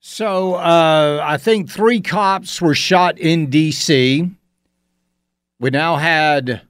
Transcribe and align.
So 0.00 0.54
uh, 0.54 1.20
I 1.22 1.36
think 1.36 1.68
three 1.68 2.00
cops 2.00 2.60
were 2.60 2.74
shot 2.74 3.18
in 3.18 3.50
D.C. 3.50 4.30
We 5.58 5.70
now 5.70 5.96
had 5.96 6.62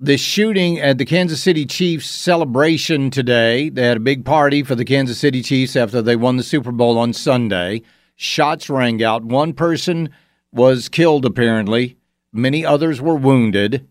the 0.00 0.16
shooting 0.16 0.78
at 0.78 0.98
the 0.98 1.04
Kansas 1.04 1.42
City 1.42 1.66
Chiefs 1.66 2.08
celebration 2.08 3.10
today. 3.10 3.68
They 3.68 3.82
had 3.82 3.96
a 3.96 4.00
big 4.00 4.24
party 4.24 4.62
for 4.62 4.74
the 4.74 4.84
Kansas 4.84 5.18
City 5.18 5.42
Chiefs 5.42 5.74
after 5.74 6.00
they 6.00 6.14
won 6.14 6.36
the 6.36 6.42
Super 6.42 6.70
Bowl 6.70 6.98
on 6.98 7.12
Sunday. 7.12 7.82
Shots 8.14 8.70
rang 8.70 9.02
out. 9.02 9.24
One 9.24 9.52
person 9.52 10.10
was 10.52 10.88
killed, 10.88 11.24
apparently, 11.24 11.96
many 12.32 12.64
others 12.64 13.00
were 13.00 13.16
wounded. 13.16 13.88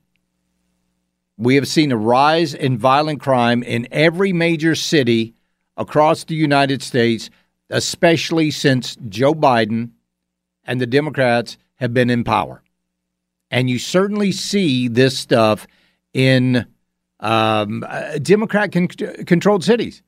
We 1.38 1.56
have 1.56 1.68
seen 1.68 1.92
a 1.92 1.98
rise 1.98 2.54
in 2.54 2.78
violent 2.78 3.20
crime 3.20 3.62
in 3.62 3.88
every 3.92 4.34
major 4.34 4.74
city 4.76 5.36
across 5.76 6.24
the 6.24 6.36
United 6.36 6.82
States, 6.82 7.30
especially 7.70 8.52
since 8.52 8.98
Joe 9.10 9.34
Biden 9.34 9.92
and 10.64 10.80
the 10.80 10.88
Democrats 10.88 11.58
have 11.76 11.94
been 11.94 12.10
in 12.10 12.24
power. 12.24 12.62
And 13.50 13.70
you 13.70 13.80
certainly 13.80 14.32
see 14.32 14.88
this 14.88 15.18
stuff 15.18 15.68
in 16.14 16.66
um, 17.20 17.86
uh, 17.88 18.18
Democrat 18.20 18.72
con- 18.72 18.88
controlled 18.88 19.64
cities. 19.64 20.04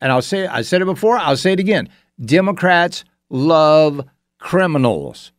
And 0.00 0.10
I'll 0.10 0.22
say 0.22 0.46
I 0.46 0.62
said 0.62 0.82
it 0.82 0.86
before, 0.86 1.18
I'll 1.18 1.36
say 1.36 1.52
it 1.52 1.60
again. 1.60 1.88
Democrats 2.24 3.04
love 3.28 4.04
criminals 4.38 5.32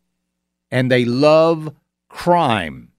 and 0.69 0.89
they 0.89 1.05
love 1.05 1.73
crime. 2.09 2.91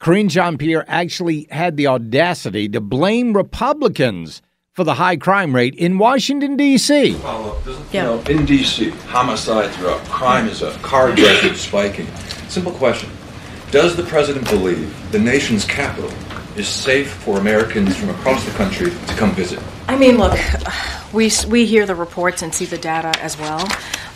Karine 0.00 0.28
Jean 0.28 0.58
Pierre 0.58 0.84
actually 0.86 1.46
had 1.50 1.76
the 1.76 1.86
audacity 1.86 2.68
to 2.68 2.80
blame 2.80 3.32
Republicans 3.32 4.42
for 4.74 4.82
the 4.82 4.94
high 4.94 5.16
crime 5.16 5.54
rate 5.54 5.76
in 5.76 5.98
Washington, 5.98 6.56
D.C. 6.56 7.14
Follow 7.14 7.56
up. 7.56 7.66
You 7.92 8.02
know, 8.02 8.20
in 8.22 8.44
D.C., 8.44 8.90
homicides 8.90 9.78
are 9.80 9.90
up, 9.90 10.04
crime 10.06 10.48
is 10.48 10.62
up, 10.62 10.74
carjacking 10.74 11.54
spiking. 11.54 12.08
Simple 12.48 12.72
question 12.72 13.08
Does 13.70 13.96
the 13.96 14.02
president 14.02 14.50
believe 14.50 15.12
the 15.12 15.18
nation's 15.18 15.64
capital 15.64 16.10
is 16.56 16.66
safe 16.66 17.12
for 17.12 17.38
Americans 17.38 17.96
from 17.96 18.10
across 18.10 18.44
the 18.44 18.50
country 18.52 18.90
to 18.90 19.14
come 19.14 19.30
visit? 19.32 19.60
I 19.86 19.98
mean, 19.98 20.16
look, 20.18 20.38
we, 21.12 21.30
we 21.48 21.66
hear 21.66 21.86
the 21.86 21.94
reports 21.94 22.42
and 22.42 22.54
see 22.54 22.64
the 22.64 22.78
data 22.78 23.12
as 23.20 23.38
well. 23.38 23.66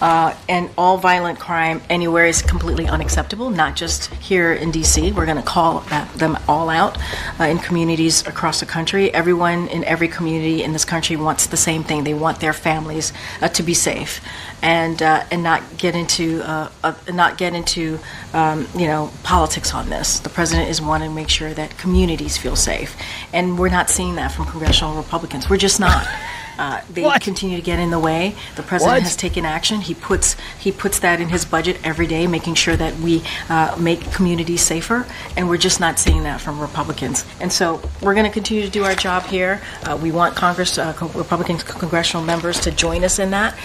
Uh, 0.01 0.34
and 0.49 0.71
all 0.79 0.97
violent 0.97 1.41
crime 1.41 1.83
anywhere 1.91 2.27
is 2.27 2.41
completely 2.41 2.87
unacceptable, 2.87 3.51
not 3.51 3.75
just 3.75 4.12
here 4.15 4.53
in 4.53 4.71
DC. 4.71 5.12
We're 5.12 5.27
going 5.27 5.39
to 5.39 5.43
call 5.43 5.81
that, 5.91 6.12
them 6.15 6.39
all 6.47 6.71
out 6.71 6.97
uh, 7.41 7.45
in 7.45 7.59
communities 7.59 8.27
across 8.27 8.61
the 8.61 8.67
country. 8.67 9.12
Everyone 9.12 9.67
in 9.69 9.83
every 9.84 10.07
community 10.07 10.62
in 10.62 10.73
this 10.73 10.84
country 10.84 11.17
wants 11.17 11.49
the 11.49 11.57
same 11.57 11.83
thing. 11.83 12.05
They 12.05 12.15
want 12.15 12.39
their 12.39 12.53
families 12.53 13.12
uh, 13.43 13.49
to 13.49 13.62
be 13.62 13.75
safe 13.75 14.21
and 14.62 15.03
uh, 15.03 15.25
and 15.31 15.43
not 15.43 15.62
get 15.77 15.95
into 15.95 16.43
uh, 16.43 16.71
not 17.12 17.39
get 17.39 17.55
into 17.55 17.99
um, 18.34 18.67
you 18.77 18.87
know 18.87 19.11
politics 19.23 19.75
on 19.75 19.89
this. 19.91 20.21
The 20.21 20.28
president 20.28 20.69
is 20.69 20.81
wanting 20.81 21.11
to 21.11 21.15
make 21.15 21.28
sure 21.28 21.53
that 21.55 21.77
communities 21.78 22.37
feel 22.37 22.57
safe, 22.57 22.97
and 23.33 23.59
we're 23.59 23.69
not 23.69 23.91
seeing 23.91 24.15
that 24.17 24.33
from 24.33 24.47
congressional 24.47 24.95
Republicans. 24.95 25.51
We're 25.51 25.58
just 25.59 25.81
not. 25.81 26.07
Uh, 26.59 26.81
they 26.91 27.03
What? 27.03 27.23
continue 27.23 27.55
to 27.57 27.63
get 27.63 27.79
in 27.79 27.93
the 27.93 28.01
way. 28.01 28.35
The 28.57 28.65
president 28.65 28.95
What? 28.97 29.03
has 29.05 29.15
taken 29.15 29.45
action. 29.45 29.81
He 29.81 29.95
puts 29.95 30.35
he 30.59 30.73
puts 30.73 30.99
that 30.99 31.21
in 31.21 31.29
his 31.29 31.45
budget 31.45 31.79
every 31.85 32.09
day, 32.09 32.27
making 32.27 32.55
sure 32.55 32.75
that 32.75 32.97
we 32.97 33.23
uh, 33.49 33.77
make 33.79 34.01
communities 34.11 34.63
safer. 34.63 35.07
And 35.37 35.49
we're 35.49 35.57
just 35.59 35.79
not 35.79 36.01
seeing 36.01 36.25
that 36.25 36.41
from 36.41 36.59
Republicans. 36.59 37.25
And 37.41 37.53
so 37.53 37.81
we're 38.03 38.15
going 38.15 38.27
to 38.27 38.33
continue 38.33 38.65
to 38.65 38.69
do 38.71 38.83
our 38.83 38.97
job 38.97 39.23
here. 39.27 39.61
Uh, 39.85 39.97
we 40.03 40.11
want 40.11 40.35
Congress, 40.35 40.77
uh, 40.79 40.93
co- 40.95 41.07
Republican 41.17 41.59
congressional 41.59 42.27
members, 42.27 42.59
to 42.63 42.73
join 42.73 43.05
us 43.05 43.21
in 43.21 43.31
that. 43.31 43.57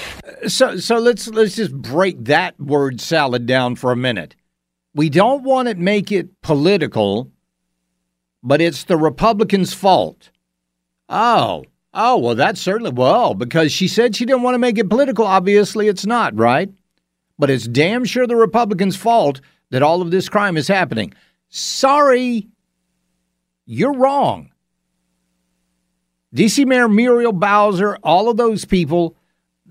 So 0.47 0.77
so 0.77 0.99
let's 0.99 1.27
let's 1.29 1.55
just 1.55 1.73
break 1.75 2.25
that 2.25 2.59
word 2.59 3.01
salad 3.01 3.47
down 3.47 3.75
for 3.75 3.91
a 3.91 3.95
minute. 3.95 4.35
We 4.93 5.09
don't 5.09 5.41
want 5.41 5.67
to 5.67 5.73
make 5.73 6.11
it 6.11 6.43
political, 6.43 7.31
but 8.43 8.61
it's 8.61 8.83
the 8.83 8.97
Republicans' 8.97 9.73
fault. 9.73 10.29
Oh, 11.09 11.63
oh, 11.93 12.17
well, 12.17 12.35
that's 12.35 12.61
certainly 12.61 12.91
well 12.91 13.33
because 13.33 13.71
she 13.71 13.87
said 13.87 14.15
she 14.15 14.25
didn't 14.25 14.43
want 14.43 14.55
to 14.55 14.59
make 14.59 14.77
it 14.77 14.89
political. 14.89 15.25
Obviously, 15.25 15.87
it's 15.87 16.05
not 16.05 16.35
right, 16.35 16.69
but 17.37 17.49
it's 17.49 17.67
damn 17.67 18.05
sure 18.05 18.27
the 18.27 18.35
Republicans' 18.35 18.95
fault 18.95 19.41
that 19.69 19.83
all 19.83 20.01
of 20.01 20.11
this 20.11 20.29
crime 20.29 20.57
is 20.57 20.67
happening. 20.67 21.13
Sorry, 21.49 22.47
you're 23.65 23.93
wrong. 23.93 24.51
DC 26.35 26.65
Mayor 26.65 26.87
Muriel 26.87 27.31
Bowser, 27.31 27.97
all 28.03 28.29
of 28.29 28.37
those 28.37 28.65
people 28.65 29.15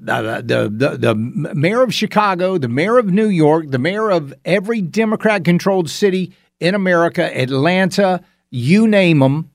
the, 0.02 0.42
the, 0.44 0.88
the, 0.88 0.96
the 0.96 1.14
mayor 1.14 1.82
of 1.82 1.94
Chicago, 1.94 2.58
the 2.58 2.68
mayor 2.68 2.98
of 2.98 3.06
New 3.06 3.28
York, 3.28 3.70
the 3.70 3.78
mayor 3.78 4.10
of 4.10 4.34
every 4.44 4.80
Democrat 4.80 5.44
controlled 5.44 5.88
city 5.88 6.32
in 6.58 6.74
America, 6.74 7.36
Atlanta, 7.38 8.22
you 8.50 8.88
name 8.88 9.20
them. 9.20 9.50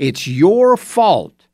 It's 0.00 0.26
your 0.26 0.78
fault 0.78 1.46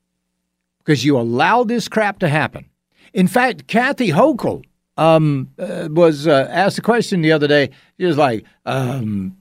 because 0.78 1.04
you 1.04 1.18
allowed 1.18 1.66
this 1.66 1.88
crap 1.88 2.20
to 2.20 2.28
happen. 2.28 2.64
In 3.12 3.26
fact, 3.26 3.66
Kathy 3.66 4.10
Hochul 4.10 4.64
um, 4.96 5.50
uh, 5.58 5.88
was 5.90 6.28
uh, 6.28 6.46
asked 6.48 6.78
a 6.78 6.82
question 6.82 7.22
the 7.22 7.32
other 7.32 7.48
day. 7.48 7.70
She 7.98 8.06
was 8.06 8.16
like, 8.16 8.44
um, 8.64 9.36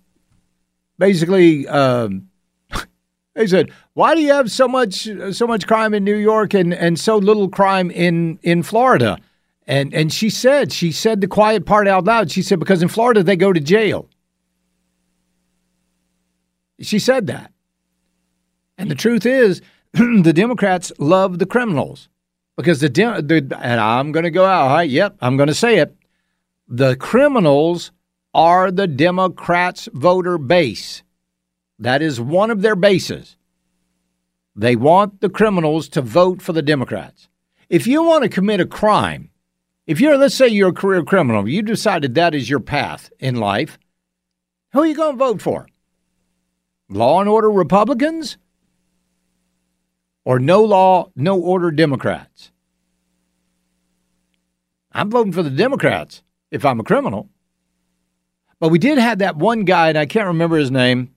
basically, 0.98 1.68
um, 1.68 2.30
they 3.36 3.46
said, 3.46 3.70
"Why 3.94 4.16
do 4.16 4.22
you 4.22 4.34
have 4.34 4.50
so 4.50 4.68
much 4.68 5.08
so 5.34 5.46
much 5.46 5.68
crime 5.68 5.94
in 5.94 6.04
New 6.04 6.18
York 6.18 6.56
and, 6.56 6.74
and 6.74 7.00
so 7.00 7.18
little 7.18 7.48
crime 7.48 7.92
in 7.92 8.40
in 8.42 8.64
Florida?" 8.64 9.20
And 9.68 9.94
and 9.94 10.12
she 10.12 10.32
said 10.32 10.74
she 10.74 10.92
said 10.92 11.22
the 11.22 11.28
quiet 11.28 11.68
part 11.68 11.88
out 11.88 12.06
loud. 12.06 12.32
She 12.32 12.42
said 12.42 12.58
because 12.58 12.82
in 12.82 12.88
Florida 12.88 13.22
they 13.22 13.36
go 13.36 13.54
to 13.54 13.60
jail. 13.60 14.10
She 16.82 16.98
said 16.98 17.28
that. 17.28 17.52
And 18.78 18.92
the 18.92 18.96
truth 18.96 19.26
is, 19.26 19.62
the 19.94 20.34
Democrats 20.34 20.92
love 20.98 21.40
the 21.40 21.46
criminals 21.46 22.10
because 22.58 22.80
the, 22.80 22.90
the 22.90 23.58
and 23.60 23.80
I'm 23.80 24.12
going 24.12 24.24
to 24.24 24.32
go 24.32 24.46
out. 24.46 24.68
Right, 24.68 24.90
yep, 24.90 25.16
I'm 25.22 25.38
going 25.38 25.48
to 25.48 25.56
say 25.56 25.78
it. 25.78 25.96
The 26.68 26.96
criminals 26.96 27.92
are 28.34 28.72
the 28.72 28.88
Democrats' 28.88 29.88
voter 29.94 30.38
base. 30.38 31.04
That 31.80 32.02
is 32.02 32.20
one 32.20 32.52
of 32.52 32.62
their 32.62 32.76
bases. 32.76 33.38
They 34.56 34.76
want 34.76 35.22
the 35.22 35.30
criminals 35.30 35.90
to 35.90 36.02
vote 36.02 36.42
for 36.42 36.54
the 36.54 36.62
Democrats. 36.62 37.28
If 37.70 37.88
you 37.88 38.04
want 38.04 38.24
to 38.24 38.30
commit 38.30 38.62
a 38.62 38.66
crime, 38.66 39.30
if 39.86 40.00
you're, 40.00 40.18
let's 40.18 40.36
say 40.36 40.48
you're 40.48 40.70
a 40.70 40.74
career 40.74 41.04
criminal, 41.04 41.48
you 41.48 41.62
decided 41.62 42.16
that 42.16 42.34
is 42.34 42.50
your 42.50 42.60
path 42.60 43.12
in 43.20 43.36
life, 43.36 43.78
who 44.72 44.82
are 44.82 44.86
you 44.86 44.96
going 44.96 45.14
to 45.14 45.18
vote 45.18 45.42
for? 45.42 45.68
Law 46.90 47.20
and 47.20 47.30
order 47.30 47.52
Republicans 47.52 48.38
or 50.26 50.40
no 50.40 50.64
law, 50.64 51.12
no 51.16 51.40
order 51.40 51.72
Democrats? 51.72 52.52
I'm 54.92 55.10
voting 55.10 55.34
for 55.34 55.44
the 55.44 55.50
Democrats 55.50 56.24
if 56.52 56.66
I'm 56.66 56.80
a 56.80 56.84
criminal. 56.84 57.30
But 58.60 58.70
we 58.70 58.80
did 58.80 58.98
have 58.98 59.20
that 59.20 59.36
one 59.36 59.66
guy, 59.66 59.90
and 59.90 59.98
I 59.98 60.06
can't 60.06 60.28
remember 60.28 60.58
his 60.58 60.72
name. 60.72 61.14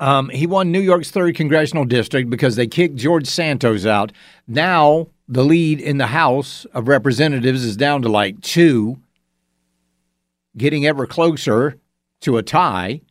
Um, 0.00 0.28
he 0.30 0.46
won 0.46 0.72
New 0.72 0.80
York's 0.80 1.10
third 1.10 1.36
congressional 1.36 1.84
district 1.84 2.30
because 2.30 2.56
they 2.56 2.66
kicked 2.66 2.96
George 2.96 3.26
Santos 3.26 3.86
out. 3.86 4.12
Now 4.46 5.08
the 5.28 5.44
lead 5.44 5.80
in 5.80 5.98
the 5.98 6.08
House 6.08 6.64
of 6.72 6.88
Representatives 6.88 7.64
is 7.64 7.76
down 7.76 8.02
to 8.02 8.08
like 8.08 8.40
two, 8.40 8.98
getting 10.56 10.86
ever 10.86 11.06
closer 11.06 11.78
to 12.22 12.38
a 12.38 12.42
tie. 12.42 13.02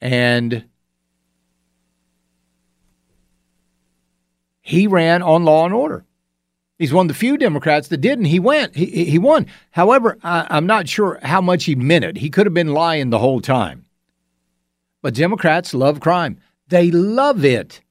And 0.00 0.64
he 4.64 4.86
ran 4.86 5.22
on 5.22 5.44
law 5.44 5.66
and 5.66 5.74
order. 5.74 6.06
He's 6.78 6.92
one 6.92 7.04
of 7.04 7.08
the 7.08 7.14
few 7.14 7.36
Democrats 7.36 7.88
that 7.88 7.98
didn't. 7.98 8.24
He 8.24 8.40
went. 8.40 8.74
He, 8.74 9.04
he 9.04 9.18
won. 9.18 9.46
However, 9.70 10.16
I, 10.22 10.46
I'm 10.48 10.66
not 10.66 10.88
sure 10.88 11.18
how 11.22 11.42
much 11.42 11.64
he 11.64 11.74
meant 11.74 12.06
it. 12.06 12.16
He 12.16 12.30
could 12.30 12.46
have 12.46 12.54
been 12.54 12.72
lying 12.72 13.10
the 13.10 13.18
whole 13.18 13.42
time. 13.42 13.84
But 15.02 15.14
Democrats 15.14 15.74
love 15.74 16.00
crime. 16.00 16.38
They 16.68 16.90
love 16.90 17.44
it. 17.44 17.82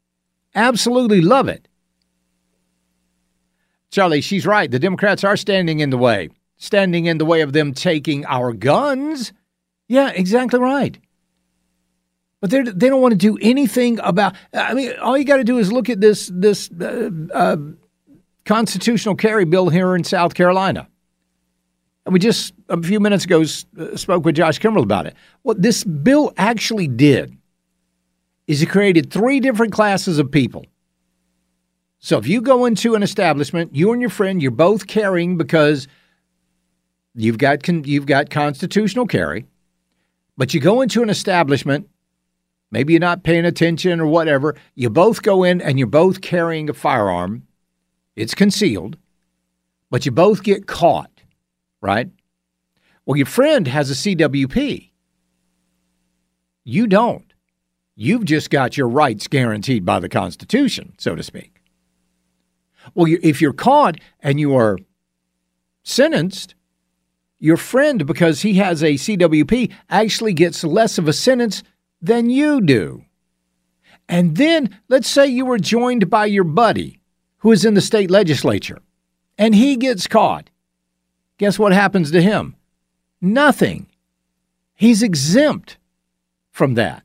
Absolutely 0.55 1.21
love 1.21 1.47
it. 1.47 1.67
Charlie, 3.91 4.21
she's 4.21 4.47
right. 4.47 4.69
The 4.69 4.79
Democrats 4.79 5.23
are 5.23 5.37
standing 5.37 5.79
in 5.79 5.91
the 5.91 5.97
way, 5.97 6.29
standing 6.57 7.05
in 7.05 7.19
the 7.19 7.25
way 7.25 7.41
of 7.41 7.53
them 7.53 7.71
taking 7.71 8.25
our 8.25 8.51
guns. 8.51 9.31
Yeah, 9.87 10.09
exactly 10.09 10.59
right. 10.59 10.97
But 12.43 12.49
they 12.49 12.61
they 12.61 12.89
don't 12.89 13.01
want 13.01 13.13
to 13.13 13.17
do 13.17 13.37
anything 13.41 13.99
about. 13.99 14.35
I 14.53 14.73
mean, 14.73 14.91
all 15.01 15.17
you 15.17 15.23
got 15.23 15.37
to 15.37 15.45
do 15.45 15.59
is 15.59 15.71
look 15.71 15.89
at 15.89 16.01
this 16.01 16.29
this 16.33 16.69
uh, 16.71 17.09
uh, 17.33 17.55
constitutional 18.43 19.15
carry 19.15 19.45
bill 19.45 19.69
here 19.69 19.95
in 19.95 20.03
South 20.03 20.33
Carolina. 20.33 20.89
And 22.05 22.11
we 22.11 22.19
just 22.19 22.53
a 22.67 22.83
few 22.83 22.99
minutes 22.99 23.23
ago 23.23 23.43
uh, 23.43 23.95
spoke 23.95 24.25
with 24.25 24.35
Josh 24.35 24.59
Kimbrell 24.59 24.83
about 24.83 25.05
it. 25.05 25.15
What 25.43 25.61
this 25.61 25.85
bill 25.85 26.33
actually 26.35 26.89
did 26.89 27.33
is 28.47 28.61
it 28.61 28.65
created 28.65 29.09
three 29.09 29.39
different 29.39 29.71
classes 29.71 30.19
of 30.19 30.29
people. 30.29 30.65
So 31.99 32.17
if 32.17 32.27
you 32.27 32.41
go 32.41 32.65
into 32.65 32.93
an 32.95 33.03
establishment, 33.03 33.73
you 33.73 33.93
and 33.93 34.01
your 34.01 34.09
friend, 34.09 34.41
you're 34.41 34.51
both 34.51 34.85
carrying 34.87 35.37
because 35.37 35.87
you've 37.15 37.37
got 37.37 37.65
you've 37.69 38.05
got 38.05 38.29
constitutional 38.29 39.07
carry, 39.07 39.45
but 40.35 40.53
you 40.53 40.59
go 40.59 40.81
into 40.81 41.01
an 41.01 41.09
establishment, 41.09 41.87
maybe 42.73 42.91
you're 42.91 42.99
not 42.99 43.23
paying 43.23 43.45
attention 43.45 44.01
or 44.01 44.07
whatever, 44.07 44.55
you 44.73 44.89
both 44.89 45.21
go 45.21 45.43
in 45.43 45.61
and 45.61 45.77
you're 45.77 45.87
both 45.87 46.21
carrying 46.21 46.69
a 46.69 46.73
firearm. 46.73 47.43
It's 48.15 48.33
concealed, 48.33 48.97
but 49.91 50.05
you 50.07 50.11
both 50.11 50.43
get 50.43 50.65
caught, 50.65 51.21
right? 51.81 52.09
Well, 53.05 53.15
your 53.15 53.27
friend 53.27 53.67
has 53.67 53.91
a 53.91 53.93
CWP. 53.93 54.89
You 56.63 56.87
don't. 56.87 57.31
You've 57.95 58.25
just 58.25 58.49
got 58.49 58.75
your 58.75 58.89
rights 58.89 59.27
guaranteed 59.27 59.85
by 59.85 59.99
the 59.99 60.09
Constitution, 60.09 60.95
so 60.97 61.15
to 61.15 61.21
speak. 61.21 61.61
Well, 62.95 63.13
if 63.21 63.39
you're 63.39 63.53
caught 63.53 63.99
and 64.19 64.39
you 64.39 64.55
are 64.55 64.79
sentenced, 65.83 66.55
your 67.37 67.57
friend, 67.57 68.07
because 68.07 68.41
he 68.41 68.55
has 68.55 68.81
a 68.81 68.93
CWP, 68.93 69.71
actually 69.91 70.33
gets 70.33 70.63
less 70.63 70.97
of 70.97 71.07
a 71.07 71.13
sentence 71.13 71.61
than 72.03 72.29
you 72.29 72.61
do. 72.61 73.05
And 74.09 74.35
then 74.35 74.77
let's 74.89 75.09
say 75.09 75.25
you 75.25 75.45
were 75.45 75.57
joined 75.57 76.09
by 76.09 76.25
your 76.25 76.43
buddy 76.43 76.99
who 77.37 77.51
is 77.51 77.65
in 77.65 77.73
the 77.73 77.81
state 77.81 78.11
legislature 78.11 78.79
and 79.37 79.55
he 79.55 79.77
gets 79.77 80.05
caught. 80.05 80.49
Guess 81.37 81.57
what 81.57 81.71
happens 81.71 82.11
to 82.11 82.21
him? 82.21 82.55
Nothing. 83.21 83.87
He's 84.75 85.01
exempt 85.01 85.77
from 86.51 86.73
that. 86.75 87.03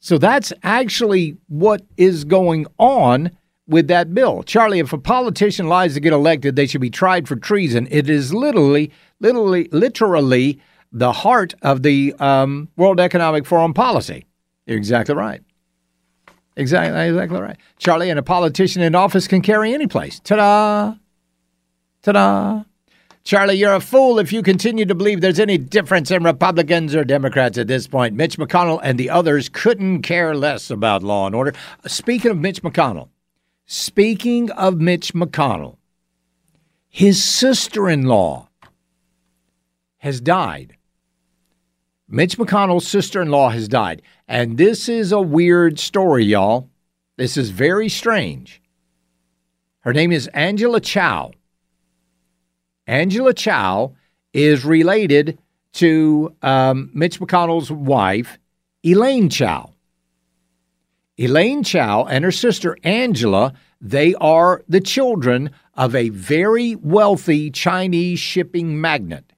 So 0.00 0.18
that's 0.18 0.52
actually 0.62 1.36
what 1.48 1.82
is 1.96 2.24
going 2.24 2.66
on 2.78 3.30
with 3.66 3.88
that 3.88 4.12
bill. 4.14 4.42
Charlie, 4.42 4.80
if 4.80 4.92
a 4.92 4.98
politician 4.98 5.68
lies 5.68 5.94
to 5.94 6.00
get 6.00 6.12
elected, 6.12 6.56
they 6.56 6.66
should 6.66 6.80
be 6.80 6.90
tried 6.90 7.28
for 7.28 7.36
treason. 7.36 7.88
It 7.90 8.10
is 8.10 8.34
literally, 8.34 8.90
literally, 9.20 9.68
literally 9.70 10.60
the 10.94 11.12
heart 11.12 11.54
of 11.60 11.82
the 11.82 12.14
um, 12.20 12.68
World 12.76 13.00
Economic 13.00 13.44
Forum 13.44 13.74
policy. 13.74 14.24
You're 14.64 14.78
exactly 14.78 15.14
right. 15.14 15.42
Exactly, 16.56 17.08
exactly 17.08 17.40
right. 17.40 17.56
Charlie, 17.78 18.10
and 18.10 18.18
a 18.18 18.22
politician 18.22 18.80
in 18.80 18.94
office 18.94 19.26
can 19.26 19.42
carry 19.42 19.74
any 19.74 19.88
place. 19.88 20.20
Ta 20.20 20.36
da! 20.36 20.94
Ta 22.02 22.12
da! 22.12 22.62
Charlie, 23.24 23.54
you're 23.54 23.74
a 23.74 23.80
fool 23.80 24.18
if 24.18 24.32
you 24.32 24.42
continue 24.42 24.84
to 24.84 24.94
believe 24.94 25.20
there's 25.20 25.40
any 25.40 25.58
difference 25.58 26.10
in 26.10 26.22
Republicans 26.22 26.94
or 26.94 27.04
Democrats 27.04 27.58
at 27.58 27.66
this 27.66 27.88
point. 27.88 28.14
Mitch 28.14 28.36
McConnell 28.36 28.80
and 28.82 28.98
the 28.98 29.10
others 29.10 29.48
couldn't 29.48 30.02
care 30.02 30.34
less 30.34 30.70
about 30.70 31.02
law 31.02 31.26
and 31.26 31.34
order. 31.34 31.54
Speaking 31.86 32.30
of 32.30 32.38
Mitch 32.38 32.62
McConnell, 32.62 33.08
speaking 33.66 34.50
of 34.52 34.80
Mitch 34.80 35.12
McConnell, 35.12 35.78
his 36.88 37.24
sister 37.24 37.88
in 37.88 38.02
law 38.02 38.48
has 39.98 40.20
died. 40.20 40.76
Mitch 42.08 42.36
McConnell's 42.38 42.86
sister 42.86 43.22
in 43.22 43.30
law 43.30 43.50
has 43.50 43.68
died. 43.68 44.02
And 44.28 44.58
this 44.58 44.88
is 44.88 45.12
a 45.12 45.20
weird 45.20 45.78
story, 45.78 46.24
y'all. 46.24 46.68
This 47.16 47.36
is 47.36 47.50
very 47.50 47.88
strange. 47.88 48.60
Her 49.80 49.92
name 49.92 50.12
is 50.12 50.28
Angela 50.28 50.80
Chao. 50.80 51.32
Angela 52.86 53.32
Chao 53.32 53.94
is 54.32 54.64
related 54.64 55.38
to 55.74 56.34
um, 56.42 56.90
Mitch 56.94 57.20
McConnell's 57.20 57.70
wife, 57.70 58.38
Elaine 58.82 59.28
Chao. 59.28 59.72
Elaine 61.16 61.62
Chao 61.62 62.04
and 62.04 62.24
her 62.24 62.32
sister 62.32 62.76
Angela, 62.82 63.52
they 63.80 64.14
are 64.16 64.62
the 64.68 64.80
children 64.80 65.50
of 65.74 65.94
a 65.94 66.08
very 66.08 66.74
wealthy 66.76 67.50
Chinese 67.50 68.18
shipping 68.18 68.80
magnate. 68.80 69.33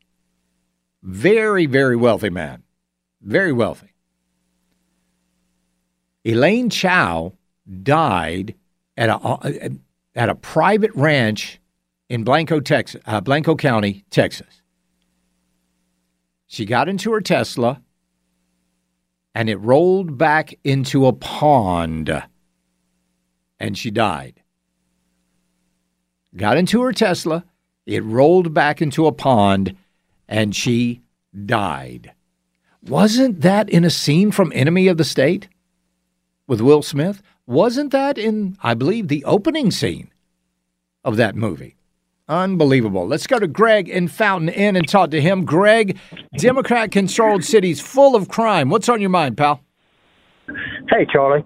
Very, 1.07 1.67
very 1.67 1.95
wealthy 1.95 2.31
man. 2.31 2.65
Very 3.23 3.53
wealthy. 3.53 3.95
Elaine 6.25 6.69
Chao 6.69 7.35
died 7.85 8.57
at 8.97 9.09
a, 9.09 9.71
at 10.17 10.29
a 10.29 10.35
private 10.35 10.91
ranch 10.97 11.61
in 12.09 12.25
Blanco, 12.25 12.59
Texas, 12.59 13.01
uh, 13.07 13.21
Blanco 13.21 13.55
County, 13.55 14.05
Texas. 14.11 14.63
She 16.49 16.65
got 16.65 16.89
into 16.89 17.13
her 17.13 17.21
Tesla 17.21 17.81
and 19.33 19.49
it 19.49 19.59
rolled 19.59 20.19
back 20.19 20.59
into 20.65 21.07
a 21.07 21.13
pond 21.13 22.25
and 23.61 23.79
she 23.79 23.93
died. 23.93 24.43
Got 26.35 26.57
into 26.57 26.83
her 26.83 26.93
Tesla, 26.93 27.45
it 27.87 28.03
rolled 28.03 28.53
back 28.53 28.83
into 28.83 29.07
a 29.07 29.13
pond 29.13 29.77
and 30.29 30.55
she 30.55 31.03
died. 31.45 32.13
Wasn't 32.83 33.41
that 33.41 33.69
in 33.69 33.85
a 33.85 33.91
scene 33.91 34.31
from 34.31 34.53
Enemy 34.55 34.89
of 34.89 34.97
the 34.97 35.05
State 35.05 35.49
with 36.47 36.61
Will 36.61 36.83
Smith? 36.83 37.23
Wasn't 37.47 37.93
that 37.93 38.19
in, 38.19 38.57
I 38.63 38.75
believe, 38.75 39.09
the 39.09 39.25
opening 39.25 39.71
scene 39.71 40.11
of 41.05 41.17
that 41.17 41.35
movie? 41.35 41.77
Unbelievable. 42.29 43.07
Let's 43.07 43.27
go 43.27 43.39
to 43.39 43.47
Greg 43.47 43.89
in 43.89 44.09
Fountain 44.09 44.49
Inn 44.49 44.75
and 44.75 44.89
talk 44.89 45.11
to 45.13 45.21
him. 45.21 45.45
Greg, 45.45 45.97
Democrat 46.39 46.91
controlled 46.91 47.45
cities 47.45 47.81
full 47.81 48.17
of 48.17 48.29
crime. 48.29 48.69
What's 48.69 48.89
on 48.89 49.01
your 49.01 49.11
mind, 49.11 49.37
pal? 49.37 49.61
Hey, 50.91 51.07
Charlie. 51.13 51.45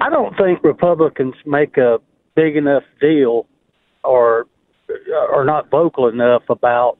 I 0.00 0.08
don't 0.10 0.34
think 0.36 0.64
Republicans 0.64 1.34
make 1.44 1.76
a 1.76 1.98
big 2.34 2.56
enough 2.56 2.82
deal 3.00 3.46
or 4.02 4.46
are 5.32 5.44
not 5.44 5.70
vocal 5.70 6.08
enough 6.08 6.42
about 6.48 6.98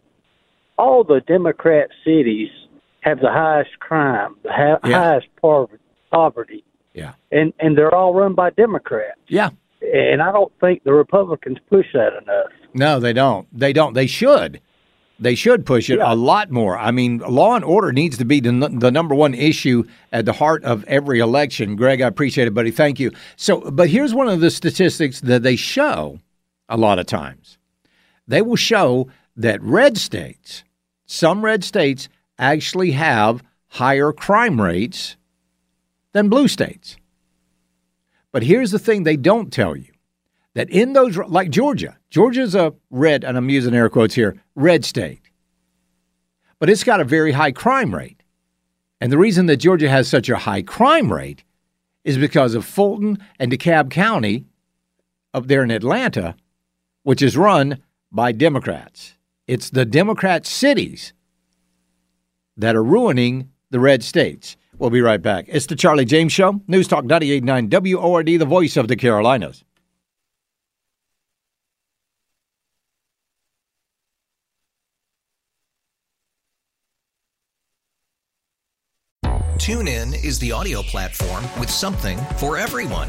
all 0.78 1.04
the 1.04 1.20
Democrat 1.26 1.88
cities 2.04 2.48
have 3.00 3.20
the 3.20 3.30
highest 3.30 3.78
crime, 3.80 4.36
the 4.42 4.52
ha- 4.52 4.78
yeah. 4.84 4.98
highest 4.98 5.28
poverty. 6.10 6.64
Yeah. 6.94 7.14
And 7.32 7.52
and 7.58 7.76
they're 7.76 7.94
all 7.94 8.14
run 8.14 8.34
by 8.34 8.50
Democrats. 8.50 9.20
Yeah. 9.28 9.50
And 9.82 10.22
I 10.22 10.32
don't 10.32 10.52
think 10.60 10.84
the 10.84 10.92
Republicans 10.92 11.58
push 11.68 11.86
that 11.92 12.12
enough. 12.22 12.52
No, 12.72 12.98
they 13.00 13.12
don't. 13.12 13.46
They 13.56 13.72
don't. 13.72 13.94
They 13.94 14.06
should. 14.06 14.60
They 15.20 15.34
should 15.34 15.64
push 15.64 15.90
it 15.90 15.98
yeah. 15.98 16.12
a 16.12 16.14
lot 16.14 16.50
more. 16.50 16.76
I 16.76 16.90
mean, 16.90 17.18
law 17.18 17.54
and 17.54 17.64
order 17.64 17.92
needs 17.92 18.18
to 18.18 18.24
be 18.24 18.40
the, 18.40 18.50
the 18.72 18.90
number 18.90 19.14
one 19.14 19.32
issue 19.32 19.84
at 20.12 20.24
the 20.24 20.32
heart 20.32 20.64
of 20.64 20.82
every 20.84 21.20
election. 21.20 21.76
Greg, 21.76 22.00
I 22.00 22.08
appreciate 22.08 22.48
it, 22.48 22.54
buddy. 22.54 22.72
Thank 22.72 22.98
you. 22.98 23.12
So, 23.36 23.70
but 23.70 23.88
here's 23.88 24.12
one 24.12 24.28
of 24.28 24.40
the 24.40 24.50
statistics 24.50 25.20
that 25.20 25.44
they 25.44 25.54
show 25.54 26.18
a 26.68 26.76
lot 26.76 26.98
of 26.98 27.06
times. 27.06 27.58
They 28.26 28.42
will 28.42 28.56
show 28.56 29.08
that 29.36 29.62
red 29.62 29.98
states, 29.98 30.64
some 31.06 31.44
red 31.44 31.64
states, 31.64 32.08
actually 32.38 32.92
have 32.92 33.42
higher 33.68 34.12
crime 34.12 34.60
rates 34.60 35.16
than 36.12 36.28
blue 36.28 36.48
states. 36.48 36.96
But 38.32 38.42
here's 38.42 38.70
the 38.70 38.78
thing 38.78 39.02
they 39.02 39.16
don't 39.16 39.52
tell 39.52 39.76
you 39.76 39.92
that 40.54 40.70
in 40.70 40.92
those, 40.92 41.16
like 41.16 41.50
Georgia, 41.50 41.98
Georgia's 42.10 42.54
a 42.54 42.74
red, 42.90 43.24
and 43.24 43.36
I'm 43.36 43.50
using 43.50 43.74
air 43.74 43.88
quotes 43.88 44.14
here, 44.14 44.40
red 44.54 44.84
state, 44.84 45.20
but 46.58 46.70
it's 46.70 46.84
got 46.84 47.00
a 47.00 47.04
very 47.04 47.32
high 47.32 47.52
crime 47.52 47.94
rate. 47.94 48.22
And 49.00 49.12
the 49.12 49.18
reason 49.18 49.46
that 49.46 49.58
Georgia 49.58 49.88
has 49.88 50.08
such 50.08 50.28
a 50.28 50.38
high 50.38 50.62
crime 50.62 51.12
rate 51.12 51.44
is 52.04 52.16
because 52.16 52.54
of 52.54 52.64
Fulton 52.64 53.18
and 53.38 53.50
DeKalb 53.50 53.90
County 53.90 54.44
up 55.32 55.48
there 55.48 55.62
in 55.62 55.70
Atlanta, 55.70 56.36
which 57.02 57.20
is 57.20 57.36
run 57.36 57.82
by 58.12 58.30
Democrats. 58.32 59.13
It's 59.46 59.70
the 59.70 59.84
Democrat 59.84 60.46
cities 60.46 61.12
that 62.56 62.74
are 62.74 62.84
ruining 62.84 63.50
the 63.70 63.80
red 63.80 64.02
states. 64.02 64.56
We'll 64.78 64.90
be 64.90 65.02
right 65.02 65.20
back. 65.20 65.46
It's 65.48 65.66
the 65.66 65.76
Charlie 65.76 66.04
James 66.04 66.32
Show, 66.32 66.60
News 66.66 66.88
Talk 66.88 67.04
98.9 67.04 67.94
WORD, 67.96 68.26
the 68.26 68.44
voice 68.44 68.76
of 68.76 68.88
the 68.88 68.96
Carolinas. 68.96 69.64
TuneIn 79.64 80.22
is 80.22 80.38
the 80.40 80.52
audio 80.52 80.82
platform 80.82 81.44
with 81.58 81.70
something 81.70 82.18
for 82.36 82.58
everyone. 82.58 83.08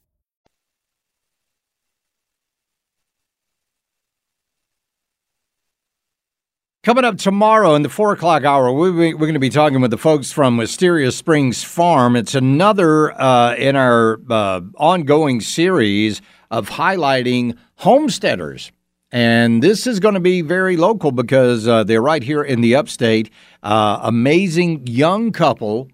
Coming 6.83 7.05
up 7.05 7.19
tomorrow 7.19 7.75
in 7.75 7.83
the 7.83 7.89
four 7.89 8.11
o'clock 8.11 8.43
hour, 8.43 8.71
we, 8.71 8.89
we're 8.89 9.19
going 9.19 9.35
to 9.35 9.39
be 9.39 9.51
talking 9.51 9.81
with 9.81 9.91
the 9.91 9.99
folks 9.99 10.31
from 10.31 10.57
Wisteria 10.57 11.11
Springs 11.11 11.63
Farm. 11.63 12.15
It's 12.15 12.33
another 12.33 13.11
uh, 13.21 13.53
in 13.53 13.75
our 13.75 14.19
uh, 14.27 14.61
ongoing 14.77 15.41
series 15.41 16.23
of 16.49 16.69
highlighting 16.69 17.55
homesteaders. 17.75 18.71
And 19.11 19.61
this 19.61 19.85
is 19.85 19.99
going 19.99 20.15
to 20.15 20.19
be 20.19 20.41
very 20.41 20.75
local 20.75 21.11
because 21.11 21.67
uh, 21.67 21.83
they're 21.83 22.01
right 22.01 22.23
here 22.23 22.41
in 22.41 22.61
the 22.61 22.75
upstate. 22.75 23.29
Uh, 23.61 23.99
amazing 24.01 24.87
young 24.87 25.31
couple 25.31 25.87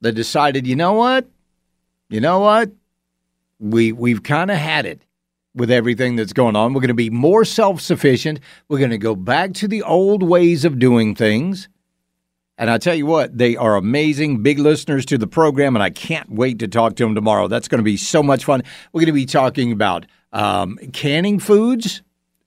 that 0.00 0.12
decided, 0.12 0.66
you 0.66 0.74
know 0.74 0.94
what? 0.94 1.28
You 2.08 2.22
know 2.22 2.38
what? 2.38 2.72
We, 3.60 3.92
we've 3.92 4.22
kind 4.22 4.50
of 4.50 4.56
had 4.56 4.86
it 4.86 5.02
with 5.54 5.70
everything 5.70 6.16
that's 6.16 6.32
going 6.32 6.56
on. 6.56 6.72
We're 6.72 6.80
going 6.80 6.88
to 6.88 6.94
be 6.94 7.10
more 7.10 7.44
self 7.44 7.80
sufficient. 7.80 8.40
We're 8.68 8.78
going 8.78 8.90
to 8.90 8.98
go 8.98 9.14
back 9.14 9.54
to 9.54 9.68
the 9.68 9.82
old 9.82 10.22
ways 10.22 10.64
of 10.64 10.78
doing 10.78 11.14
things. 11.14 11.68
And 12.58 12.70
I 12.70 12.78
tell 12.78 12.94
you 12.94 13.06
what, 13.06 13.38
they 13.38 13.56
are 13.56 13.76
amazing, 13.76 14.42
big 14.42 14.58
listeners 14.58 15.06
to 15.06 15.18
the 15.18 15.28
program, 15.28 15.76
and 15.76 15.82
I 15.82 15.90
can't 15.90 16.28
wait 16.28 16.58
to 16.58 16.66
talk 16.66 16.96
to 16.96 17.04
them 17.04 17.14
tomorrow. 17.14 17.46
That's 17.46 17.68
going 17.68 17.78
to 17.78 17.84
be 17.84 17.96
so 17.96 18.20
much 18.20 18.44
fun. 18.44 18.62
We're 18.92 19.02
going 19.02 19.06
to 19.06 19.12
be 19.12 19.26
talking 19.26 19.70
about 19.70 20.06
um, 20.32 20.76
canning 20.92 21.38
foods, 21.38 22.02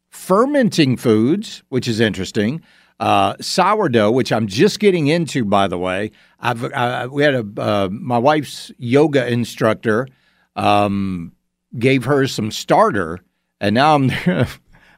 fermenting 0.10 0.98
foods, 0.98 1.64
which 1.70 1.88
is 1.88 2.02
interesting. 2.02 2.62
Uh, 3.00 3.36
sourdough, 3.40 4.12
which 4.12 4.32
I'm 4.32 4.48
just 4.48 4.80
getting 4.80 5.08
into, 5.08 5.46
by 5.46 5.68
the 5.68 5.78
way. 5.78 6.12
I've 6.40 6.64
I, 6.72 7.08
we 7.08 7.24
had 7.24 7.34
a 7.34 7.46
uh, 7.58 7.90
my 7.90 8.20
wife's 8.20 8.72
yoga 8.78 9.28
instructor 9.28 10.08
um, 10.56 11.32
gave 11.78 12.06
her 12.06 12.28
some 12.28 12.52
starter, 12.52 13.20
and 13.60 13.76
now 13.76 13.96
I'm 13.96 14.12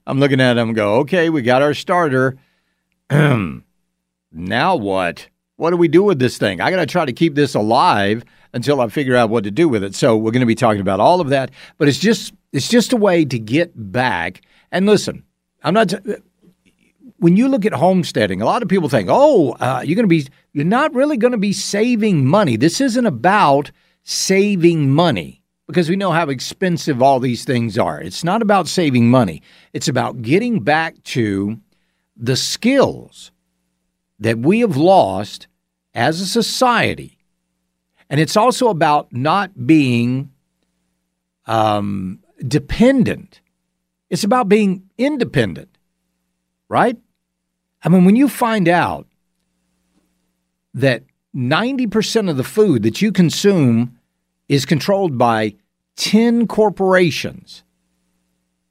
I'm 0.07 0.19
looking 0.19 0.41
at 0.41 0.57
him 0.57 0.73
go, 0.73 0.95
okay, 0.97 1.29
we 1.29 1.41
got 1.41 1.61
our 1.61 1.73
starter. 1.73 2.37
now 3.09 4.75
what? 4.75 5.27
What 5.55 5.69
do 5.69 5.77
we 5.77 5.87
do 5.87 6.03
with 6.03 6.19
this 6.19 6.37
thing? 6.37 6.59
I 6.59 6.71
got 6.71 6.77
to 6.77 6.85
try 6.85 7.05
to 7.05 7.13
keep 7.13 7.35
this 7.35 7.55
alive 7.55 8.25
until 8.53 8.81
I 8.81 8.87
figure 8.87 9.15
out 9.15 9.29
what 9.29 9.43
to 9.43 9.51
do 9.51 9.69
with 9.69 9.83
it. 9.83 9.95
So 9.95 10.17
we're 10.17 10.31
going 10.31 10.41
to 10.41 10.45
be 10.47 10.55
talking 10.55 10.81
about 10.81 10.99
all 10.99 11.21
of 11.21 11.29
that, 11.29 11.51
but 11.77 11.87
it's 11.87 11.99
just 11.99 12.33
it's 12.51 12.67
just 12.67 12.93
a 12.93 12.97
way 12.97 13.25
to 13.25 13.39
get 13.39 13.71
back. 13.75 14.41
And 14.71 14.85
listen, 14.85 15.23
I'm 15.63 15.73
not. 15.73 15.89
T- 15.89 15.97
when 17.17 17.37
you 17.37 17.47
look 17.47 17.65
at 17.65 17.71
homesteading, 17.71 18.41
a 18.41 18.45
lot 18.45 18.61
of 18.61 18.67
people 18.67 18.89
think, 18.89 19.07
"Oh, 19.11 19.51
uh, 19.53 19.81
you're 19.85 19.95
going 19.95 20.03
to 20.03 20.07
be 20.07 20.27
you're 20.51 20.65
not 20.65 20.93
really 20.93 21.17
going 21.17 21.31
to 21.31 21.37
be 21.37 21.53
saving 21.53 22.25
money. 22.25 22.57
This 22.57 22.81
isn't 22.81 23.05
about 23.05 23.71
saving 24.03 24.89
money." 24.89 25.42
Because 25.67 25.89
we 25.89 25.95
know 25.95 26.11
how 26.11 26.29
expensive 26.29 27.01
all 27.01 27.19
these 27.19 27.45
things 27.45 27.77
are. 27.77 28.01
It's 28.01 28.23
not 28.23 28.41
about 28.41 28.67
saving 28.67 29.09
money, 29.09 29.41
it's 29.73 29.87
about 29.87 30.21
getting 30.21 30.61
back 30.61 31.01
to 31.05 31.59
the 32.15 32.35
skills 32.35 33.31
that 34.19 34.39
we 34.39 34.59
have 34.59 34.77
lost 34.77 35.47
as 35.93 36.21
a 36.21 36.25
society. 36.25 37.17
And 38.09 38.19
it's 38.19 38.37
also 38.37 38.69
about 38.69 39.11
not 39.11 39.65
being 39.65 40.31
um, 41.45 42.19
dependent. 42.47 43.41
It's 44.09 44.23
about 44.23 44.47
being 44.47 44.83
independent, 44.97 45.77
right? 46.69 46.97
I 47.83 47.89
mean, 47.89 48.05
when 48.05 48.15
you 48.15 48.29
find 48.29 48.69
out 48.69 49.07
that 50.73 51.03
90% 51.35 52.29
of 52.29 52.37
the 52.37 52.43
food 52.43 52.83
that 52.83 53.01
you 53.01 53.11
consume 53.11 53.97
is 54.53 54.65
controlled 54.65 55.17
by 55.17 55.55
10 55.95 56.47
corporations. 56.47 57.63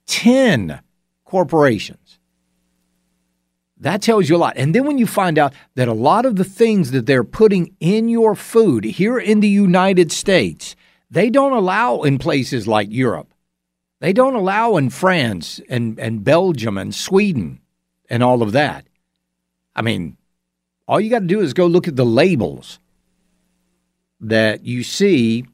10 0.07 0.81
corporations. 1.25 2.19
That 3.77 4.01
tells 4.01 4.29
you 4.29 4.35
a 4.35 4.37
lot. 4.37 4.53
And 4.55 4.73
then 4.73 4.85
when 4.85 4.97
you 4.97 5.05
find 5.05 5.37
out 5.37 5.53
that 5.75 5.89
a 5.89 5.93
lot 5.93 6.25
of 6.25 6.37
the 6.37 6.45
things 6.45 6.91
that 6.91 7.05
they're 7.05 7.25
putting 7.25 7.75
in 7.81 8.07
your 8.07 8.33
food 8.33 8.85
here 8.85 9.19
in 9.19 9.41
the 9.41 9.49
United 9.49 10.11
States, 10.11 10.75
they 11.11 11.29
don't 11.29 11.51
allow 11.51 12.01
in 12.03 12.17
places 12.17 12.65
like 12.65 12.89
Europe. 12.89 13.33
They 13.99 14.13
don't 14.13 14.35
allow 14.35 14.77
in 14.77 14.89
France 14.89 15.59
and, 15.69 15.99
and 15.99 16.23
Belgium 16.23 16.77
and 16.77 16.95
Sweden 16.95 17.59
and 18.09 18.23
all 18.23 18.41
of 18.41 18.53
that. 18.53 18.85
I 19.75 19.81
mean, 19.81 20.17
all 20.87 21.01
you 21.01 21.09
got 21.09 21.19
to 21.19 21.25
do 21.25 21.41
is 21.41 21.53
go 21.53 21.67
look 21.67 21.87
at 21.87 21.95
the 21.97 22.05
labels 22.05 22.79
that 24.21 24.65
you 24.65 24.83
see 24.83 25.45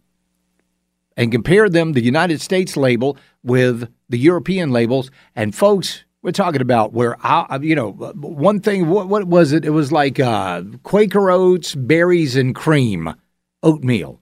and 1.20 1.34
compare 1.34 1.68
them, 1.68 1.92
the 1.92 2.02
United 2.02 2.40
States 2.40 2.78
label 2.78 3.18
with 3.44 3.92
the 4.08 4.18
European 4.18 4.72
labels. 4.72 5.12
And 5.36 5.54
folks, 5.54 6.06
we're 6.22 6.32
talking 6.32 6.62
about 6.62 6.94
where, 6.94 7.18
I, 7.22 7.60
you 7.62 7.76
know, 7.76 7.92
one 7.92 8.62
thing, 8.62 8.90
what, 8.90 9.10
what 9.10 9.26
was 9.26 9.52
it? 9.52 9.66
It 9.66 9.72
was 9.72 9.92
like 9.92 10.18
uh, 10.18 10.64
Quaker 10.84 11.30
oats, 11.30 11.76
berries, 11.76 12.38
and 12.38 12.56
cream, 12.56 13.14
oatmeal, 13.62 14.22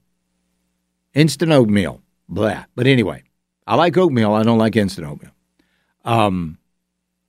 instant 1.13 1.51
oatmeal. 1.51 2.01
Blah. 2.27 2.65
But 2.75 2.87
anyway, 2.87 3.23
I 3.67 3.75
like 3.75 3.95
oatmeal. 3.95 4.33
I 4.33 4.41
don't 4.41 4.57
like 4.57 4.75
instant 4.75 5.07
oatmeal. 5.07 5.31
Um, 6.03 6.57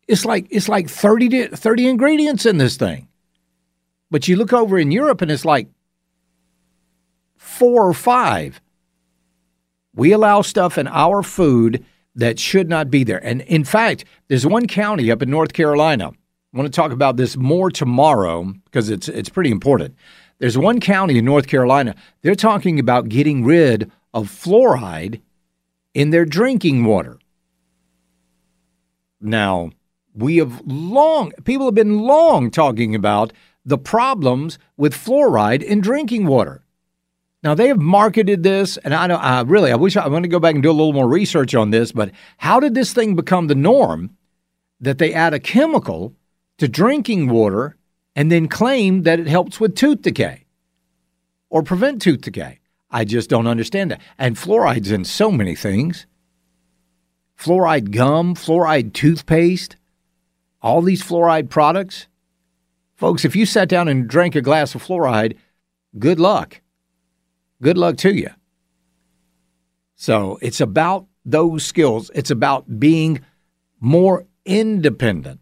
it's 0.08 0.24
like 0.24 0.46
it's 0.48 0.70
like 0.70 0.88
30, 0.88 1.28
to, 1.28 1.56
30 1.56 1.88
ingredients 1.88 2.46
in 2.46 2.56
this 2.56 2.78
thing. 2.78 3.06
But 4.10 4.28
you 4.28 4.36
look 4.36 4.54
over 4.54 4.78
in 4.78 4.90
Europe 4.90 5.20
and 5.20 5.30
it's 5.30 5.44
like 5.44 5.68
four 7.36 7.86
or 7.86 7.92
five. 7.92 8.62
We 9.98 10.12
allow 10.12 10.42
stuff 10.42 10.78
in 10.78 10.86
our 10.86 11.24
food 11.24 11.84
that 12.14 12.38
should 12.38 12.68
not 12.68 12.88
be 12.88 13.02
there. 13.02 13.18
And 13.24 13.40
in 13.42 13.64
fact, 13.64 14.04
there's 14.28 14.46
one 14.46 14.68
county 14.68 15.10
up 15.10 15.22
in 15.22 15.28
North 15.28 15.52
Carolina. 15.52 16.10
I 16.10 16.56
want 16.56 16.72
to 16.72 16.76
talk 16.76 16.92
about 16.92 17.16
this 17.16 17.36
more 17.36 17.68
tomorrow 17.68 18.44
because 18.66 18.90
it's 18.90 19.08
it's 19.08 19.28
pretty 19.28 19.50
important. 19.50 19.96
There's 20.38 20.56
one 20.56 20.78
county 20.78 21.18
in 21.18 21.24
North 21.24 21.48
Carolina. 21.48 21.96
They're 22.22 22.36
talking 22.36 22.78
about 22.78 23.08
getting 23.08 23.44
rid 23.44 23.90
of 24.14 24.28
fluoride 24.28 25.20
in 25.94 26.10
their 26.10 26.24
drinking 26.24 26.84
water. 26.84 27.18
Now, 29.20 29.72
we 30.14 30.36
have 30.36 30.62
long 30.64 31.32
people 31.42 31.66
have 31.66 31.74
been 31.74 31.98
long 31.98 32.52
talking 32.52 32.94
about 32.94 33.32
the 33.64 33.78
problems 33.78 34.60
with 34.76 34.94
fluoride 34.94 35.64
in 35.64 35.80
drinking 35.80 36.28
water. 36.28 36.62
Now 37.48 37.54
they 37.54 37.68
have 37.68 37.80
marketed 37.80 38.42
this, 38.42 38.76
and 38.76 38.94
I 38.94 39.06
don't. 39.06 39.24
I 39.24 39.40
really, 39.40 39.72
I 39.72 39.76
wish 39.76 39.96
I, 39.96 40.02
I 40.02 40.08
want 40.08 40.24
to 40.24 40.28
go 40.28 40.38
back 40.38 40.52
and 40.52 40.62
do 40.62 40.70
a 40.70 40.70
little 40.70 40.92
more 40.92 41.08
research 41.08 41.54
on 41.54 41.70
this. 41.70 41.92
But 41.92 42.10
how 42.36 42.60
did 42.60 42.74
this 42.74 42.92
thing 42.92 43.16
become 43.16 43.46
the 43.46 43.54
norm 43.54 44.14
that 44.80 44.98
they 44.98 45.14
add 45.14 45.32
a 45.32 45.40
chemical 45.40 46.14
to 46.58 46.68
drinking 46.68 47.30
water 47.30 47.78
and 48.14 48.30
then 48.30 48.48
claim 48.48 49.04
that 49.04 49.18
it 49.18 49.28
helps 49.28 49.58
with 49.58 49.74
tooth 49.74 50.02
decay 50.02 50.44
or 51.48 51.62
prevent 51.62 52.02
tooth 52.02 52.20
decay? 52.20 52.58
I 52.90 53.06
just 53.06 53.30
don't 53.30 53.46
understand 53.46 53.92
that. 53.92 54.02
And 54.18 54.36
fluoride's 54.36 54.90
in 54.90 55.06
so 55.06 55.30
many 55.30 55.54
things: 55.54 56.06
fluoride 57.38 57.92
gum, 57.92 58.34
fluoride 58.34 58.92
toothpaste, 58.92 59.74
all 60.60 60.82
these 60.82 61.02
fluoride 61.02 61.48
products. 61.48 62.08
Folks, 62.94 63.24
if 63.24 63.34
you 63.34 63.46
sat 63.46 63.70
down 63.70 63.88
and 63.88 64.06
drank 64.06 64.34
a 64.34 64.42
glass 64.42 64.74
of 64.74 64.86
fluoride, 64.86 65.34
good 65.98 66.20
luck 66.20 66.60
good 67.62 67.78
luck 67.78 67.96
to 67.98 68.14
you. 68.14 68.30
So 69.96 70.38
it's 70.40 70.60
about 70.60 71.06
those 71.24 71.64
skills. 71.64 72.10
It's 72.14 72.30
about 72.30 72.78
being 72.78 73.20
more 73.80 74.26
independent. 74.44 75.40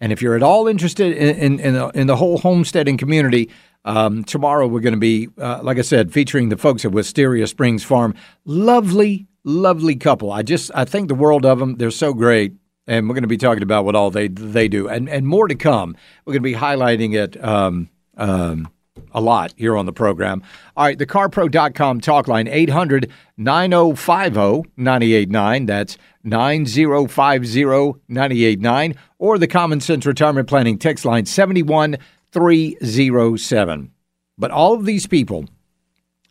And 0.00 0.12
if 0.12 0.20
you're 0.20 0.36
at 0.36 0.42
all 0.42 0.68
interested 0.68 1.16
in, 1.16 1.36
in, 1.36 1.60
in, 1.60 1.74
the, 1.74 1.88
in 1.88 2.06
the 2.06 2.16
whole 2.16 2.38
homesteading 2.38 2.98
community, 2.98 3.50
um, 3.84 4.24
tomorrow 4.24 4.66
we're 4.66 4.80
going 4.80 4.94
to 4.94 5.00
be, 5.00 5.28
uh, 5.38 5.60
like 5.62 5.78
I 5.78 5.82
said, 5.82 6.12
featuring 6.12 6.48
the 6.48 6.56
folks 6.56 6.84
at 6.84 6.92
Wisteria 6.92 7.46
Springs 7.46 7.84
Farm. 7.84 8.14
Lovely, 8.44 9.26
lovely 9.44 9.96
couple. 9.96 10.32
I 10.32 10.42
just 10.42 10.70
I 10.74 10.84
think 10.84 11.08
the 11.08 11.14
world 11.14 11.46
of 11.46 11.60
them. 11.60 11.76
They're 11.76 11.92
so 11.92 12.12
great, 12.12 12.52
and 12.86 13.08
we're 13.08 13.14
going 13.14 13.22
to 13.22 13.28
be 13.28 13.36
talking 13.36 13.62
about 13.62 13.84
what 13.84 13.94
all 13.94 14.10
they 14.10 14.26
they 14.28 14.66
do, 14.66 14.88
and 14.88 15.08
and 15.08 15.26
more 15.26 15.46
to 15.46 15.54
come. 15.54 15.96
We're 16.24 16.32
going 16.32 16.42
to 16.42 16.48
be 16.48 16.54
highlighting 16.54 17.14
it. 17.14 17.42
Um, 17.42 17.88
um, 18.16 18.68
a 19.12 19.20
lot 19.20 19.52
here 19.56 19.76
on 19.76 19.86
the 19.86 19.92
program. 19.92 20.42
All 20.76 20.84
right, 20.84 20.98
the 20.98 21.06
carpro.com 21.06 22.00
talk 22.00 22.26
line 22.28 22.46
800 22.48 23.10
9050 23.36 24.70
989. 24.76 25.66
That's 25.66 25.96
9050 26.24 28.00
989. 28.08 28.94
Or 29.18 29.38
the 29.38 29.46
Common 29.46 29.80
Sense 29.80 30.04
Retirement 30.06 30.48
Planning 30.48 30.78
text 30.78 31.04
line 31.04 31.26
71307. 31.26 33.92
But 34.38 34.50
all 34.50 34.74
of 34.74 34.84
these 34.84 35.06
people 35.06 35.46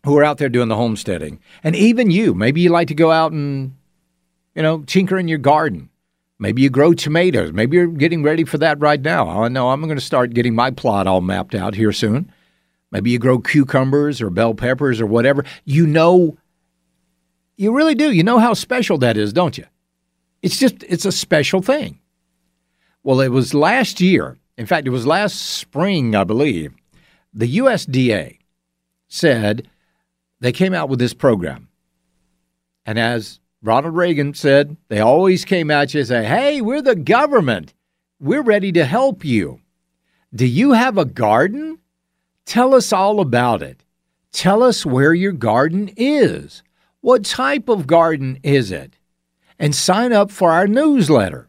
who 0.04 0.16
are 0.16 0.24
out 0.24 0.38
there 0.38 0.48
doing 0.48 0.68
the 0.68 0.76
homesteading, 0.76 1.40
and 1.64 1.74
even 1.74 2.10
you, 2.10 2.34
maybe 2.34 2.60
you 2.60 2.70
like 2.70 2.86
to 2.88 2.94
go 2.94 3.10
out 3.10 3.32
and, 3.32 3.74
you 4.54 4.62
know, 4.62 4.82
tinker 4.82 5.18
in 5.18 5.26
your 5.26 5.38
garden. 5.38 5.90
Maybe 6.38 6.62
you 6.62 6.70
grow 6.70 6.92
tomatoes. 6.92 7.52
Maybe 7.52 7.78
you're 7.78 7.86
getting 7.86 8.22
ready 8.22 8.44
for 8.44 8.58
that 8.58 8.78
right 8.78 9.00
now. 9.00 9.42
I 9.42 9.48
know 9.48 9.70
I'm 9.70 9.80
going 9.82 9.96
to 9.96 10.04
start 10.04 10.34
getting 10.34 10.54
my 10.54 10.70
plot 10.70 11.06
all 11.06 11.22
mapped 11.22 11.54
out 11.54 11.74
here 11.74 11.92
soon. 11.92 12.30
Maybe 12.92 13.10
you 13.10 13.18
grow 13.18 13.38
cucumbers 13.38 14.22
or 14.22 14.30
bell 14.30 14.54
peppers 14.54 15.00
or 15.00 15.06
whatever. 15.06 15.44
You 15.64 15.86
know, 15.86 16.36
you 17.56 17.74
really 17.74 17.94
do. 17.94 18.12
You 18.12 18.22
know 18.22 18.38
how 18.38 18.54
special 18.54 18.98
that 18.98 19.16
is, 19.16 19.32
don't 19.32 19.58
you? 19.58 19.66
It's 20.42 20.58
just, 20.58 20.82
it's 20.84 21.04
a 21.04 21.12
special 21.12 21.62
thing. 21.62 21.98
Well, 23.02 23.20
it 23.20 23.28
was 23.28 23.54
last 23.54 24.00
year. 24.00 24.36
In 24.56 24.66
fact, 24.66 24.86
it 24.86 24.90
was 24.90 25.06
last 25.06 25.34
spring, 25.34 26.14
I 26.14 26.24
believe. 26.24 26.74
The 27.34 27.58
USDA 27.58 28.38
said 29.08 29.68
they 30.40 30.52
came 30.52 30.74
out 30.74 30.88
with 30.88 30.98
this 30.98 31.14
program. 31.14 31.68
And 32.84 32.98
as 32.98 33.40
Ronald 33.62 33.96
Reagan 33.96 34.34
said, 34.34 34.76
they 34.88 35.00
always 35.00 35.44
came 35.44 35.70
at 35.70 35.92
you 35.92 36.00
and 36.00 36.08
say, 36.08 36.24
hey, 36.24 36.60
we're 36.60 36.82
the 36.82 36.94
government. 36.94 37.74
We're 38.20 38.42
ready 38.42 38.72
to 38.72 38.84
help 38.84 39.24
you. 39.24 39.60
Do 40.34 40.46
you 40.46 40.72
have 40.72 40.96
a 40.96 41.04
garden? 41.04 41.78
Tell 42.46 42.74
us 42.74 42.92
all 42.92 43.20
about 43.20 43.60
it. 43.60 43.84
Tell 44.32 44.62
us 44.62 44.86
where 44.86 45.12
your 45.12 45.32
garden 45.32 45.90
is. 45.96 46.62
What 47.00 47.24
type 47.24 47.68
of 47.68 47.86
garden 47.86 48.38
is 48.42 48.70
it? 48.70 48.96
And 49.58 49.74
sign 49.74 50.12
up 50.12 50.30
for 50.30 50.52
our 50.52 50.66
newsletter. 50.66 51.48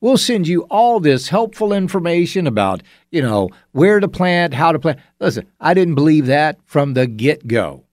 We'll 0.00 0.16
send 0.16 0.46
you 0.46 0.62
all 0.70 1.00
this 1.00 1.28
helpful 1.28 1.72
information 1.72 2.46
about, 2.46 2.82
you 3.10 3.20
know, 3.20 3.50
where 3.72 4.00
to 4.00 4.08
plant, 4.08 4.54
how 4.54 4.72
to 4.72 4.78
plant. 4.78 5.00
Listen, 5.20 5.46
I 5.60 5.74
didn't 5.74 5.96
believe 5.96 6.26
that 6.26 6.58
from 6.64 6.94
the 6.94 7.06
get 7.06 7.46
go. 7.46 7.84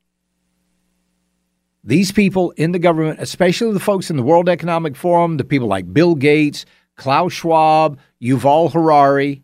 These 1.84 2.12
people 2.12 2.52
in 2.52 2.72
the 2.72 2.80
government, 2.80 3.20
especially 3.20 3.74
the 3.74 3.80
folks 3.80 4.10
in 4.10 4.18
the 4.18 4.24
World 4.24 4.48
Economic 4.48 4.96
Forum, 4.96 5.38
the 5.38 5.44
people 5.44 5.68
like 5.68 5.91
Bill 5.91 6.15
Gates, 6.15 6.65
Klaus 6.96 7.34
Schwab, 7.34 8.00
Yuval 8.22 8.72
Harari, 8.72 9.44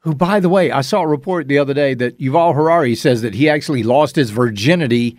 who, 0.00 0.14
by 0.14 0.40
the 0.40 0.48
way, 0.48 0.70
I 0.70 0.80
saw 0.80 1.02
a 1.02 1.06
report 1.08 1.48
the 1.48 1.58
other 1.58 1.74
day 1.74 1.94
that 1.94 2.18
Yuval 2.18 2.54
Harari 2.54 2.94
says 2.94 3.22
that 3.22 3.34
he 3.34 3.48
actually 3.48 3.82
lost 3.82 4.16
his 4.16 4.30
virginity 4.30 5.18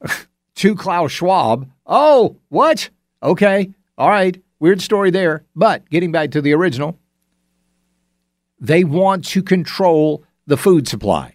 to 0.56 0.74
Klaus 0.74 1.12
Schwab. 1.12 1.70
Oh, 1.86 2.36
what? 2.48 2.88
Okay. 3.22 3.74
All 3.98 4.08
right. 4.08 4.40
Weird 4.60 4.80
story 4.80 5.10
there. 5.10 5.44
But 5.56 5.88
getting 5.90 6.12
back 6.12 6.30
to 6.32 6.40
the 6.40 6.54
original, 6.54 6.98
they 8.60 8.84
want 8.84 9.24
to 9.26 9.42
control 9.42 10.24
the 10.46 10.56
food 10.56 10.86
supply. 10.86 11.34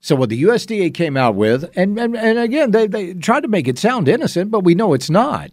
So 0.00 0.16
what 0.16 0.28
the 0.28 0.42
USDA 0.42 0.92
came 0.92 1.16
out 1.16 1.34
with, 1.34 1.70
and, 1.76 1.98
and, 1.98 2.14
and 2.14 2.38
again, 2.38 2.72
they, 2.72 2.86
they 2.86 3.14
tried 3.14 3.40
to 3.40 3.48
make 3.48 3.66
it 3.66 3.78
sound 3.78 4.08
innocent, 4.08 4.50
but 4.50 4.60
we 4.60 4.74
know 4.74 4.92
it's 4.92 5.08
not. 5.08 5.52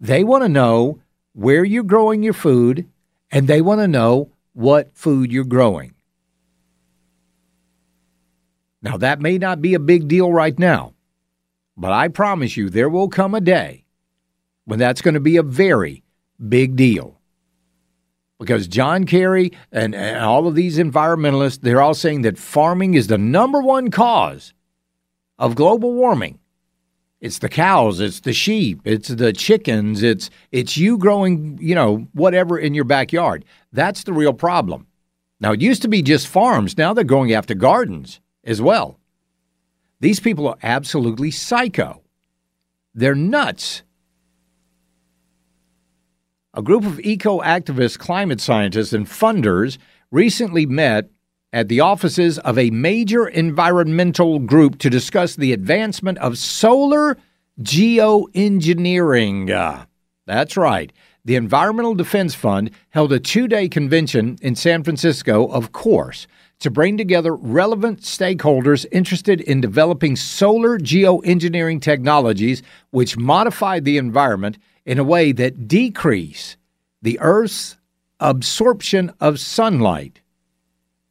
They 0.00 0.24
want 0.24 0.44
to 0.44 0.48
know 0.48 1.00
where 1.34 1.64
you're 1.64 1.82
growing 1.82 2.22
your 2.22 2.32
food 2.32 2.88
and 3.30 3.48
they 3.48 3.60
want 3.60 3.80
to 3.80 3.88
know 3.88 4.30
what 4.52 4.96
food 4.96 5.32
you're 5.32 5.44
growing. 5.44 5.94
Now, 8.82 8.96
that 8.98 9.20
may 9.20 9.38
not 9.38 9.62
be 9.62 9.74
a 9.74 9.80
big 9.80 10.08
deal 10.08 10.32
right 10.32 10.58
now, 10.58 10.94
but 11.76 11.92
I 11.92 12.08
promise 12.08 12.56
you 12.56 12.68
there 12.68 12.90
will 12.90 13.08
come 13.08 13.34
a 13.34 13.40
day 13.40 13.84
when 14.64 14.78
that's 14.78 15.00
going 15.00 15.14
to 15.14 15.20
be 15.20 15.36
a 15.36 15.42
very 15.42 16.04
big 16.48 16.76
deal. 16.76 17.18
Because 18.38 18.68
John 18.68 19.04
Kerry 19.04 19.52
and, 19.72 19.94
and 19.94 20.18
all 20.18 20.46
of 20.46 20.54
these 20.54 20.78
environmentalists, 20.78 21.60
they're 21.60 21.80
all 21.80 21.94
saying 21.94 22.22
that 22.22 22.36
farming 22.36 22.94
is 22.94 23.06
the 23.06 23.16
number 23.16 23.60
one 23.60 23.90
cause 23.90 24.52
of 25.38 25.54
global 25.54 25.94
warming. 25.94 26.38
It's 27.24 27.38
the 27.38 27.48
cows, 27.48 28.00
it's 28.00 28.20
the 28.20 28.34
sheep, 28.34 28.82
it's 28.84 29.08
the 29.08 29.32
chickens, 29.32 30.02
it's 30.02 30.28
it's 30.52 30.76
you 30.76 30.98
growing, 30.98 31.58
you 31.58 31.74
know, 31.74 32.06
whatever 32.12 32.58
in 32.58 32.74
your 32.74 32.84
backyard. 32.84 33.46
That's 33.72 34.04
the 34.04 34.12
real 34.12 34.34
problem. 34.34 34.86
Now 35.40 35.52
it 35.52 35.62
used 35.62 35.80
to 35.80 35.88
be 35.88 36.02
just 36.02 36.28
farms, 36.28 36.76
now 36.76 36.92
they're 36.92 37.02
going 37.02 37.32
after 37.32 37.54
gardens 37.54 38.20
as 38.44 38.60
well. 38.60 39.00
These 40.00 40.20
people 40.20 40.46
are 40.46 40.58
absolutely 40.62 41.30
psycho. 41.30 42.02
They're 42.94 43.14
nuts. 43.14 43.84
A 46.52 46.60
group 46.60 46.84
of 46.84 47.00
eco 47.00 47.40
activists, 47.40 47.98
climate 47.98 48.42
scientists, 48.42 48.92
and 48.92 49.06
funders 49.06 49.78
recently 50.10 50.66
met 50.66 51.08
at 51.54 51.68
the 51.68 51.78
offices 51.78 52.38
of 52.40 52.58
a 52.58 52.68
major 52.70 53.28
environmental 53.28 54.40
group 54.40 54.76
to 54.80 54.90
discuss 54.90 55.36
the 55.36 55.52
advancement 55.52 56.18
of 56.18 56.36
solar 56.36 57.16
geoengineering. 57.62 59.46
That's 60.26 60.56
right. 60.56 60.92
The 61.24 61.36
Environmental 61.36 61.94
Defense 61.94 62.34
Fund 62.34 62.72
held 62.90 63.12
a 63.12 63.20
two 63.20 63.46
day 63.46 63.68
convention 63.68 64.36
in 64.42 64.56
San 64.56 64.82
Francisco, 64.82 65.46
of 65.46 65.70
course, 65.70 66.26
to 66.58 66.72
bring 66.72 66.96
together 66.98 67.36
relevant 67.36 68.00
stakeholders 68.00 68.84
interested 68.90 69.40
in 69.40 69.60
developing 69.60 70.16
solar 70.16 70.76
geoengineering 70.76 71.80
technologies 71.80 72.64
which 72.90 73.16
modify 73.16 73.78
the 73.78 73.96
environment 73.96 74.58
in 74.84 74.98
a 74.98 75.04
way 75.04 75.30
that 75.30 75.68
decrease 75.68 76.56
the 77.00 77.16
Earth's 77.20 77.76
absorption 78.18 79.12
of 79.20 79.38
sunlight. 79.38 80.20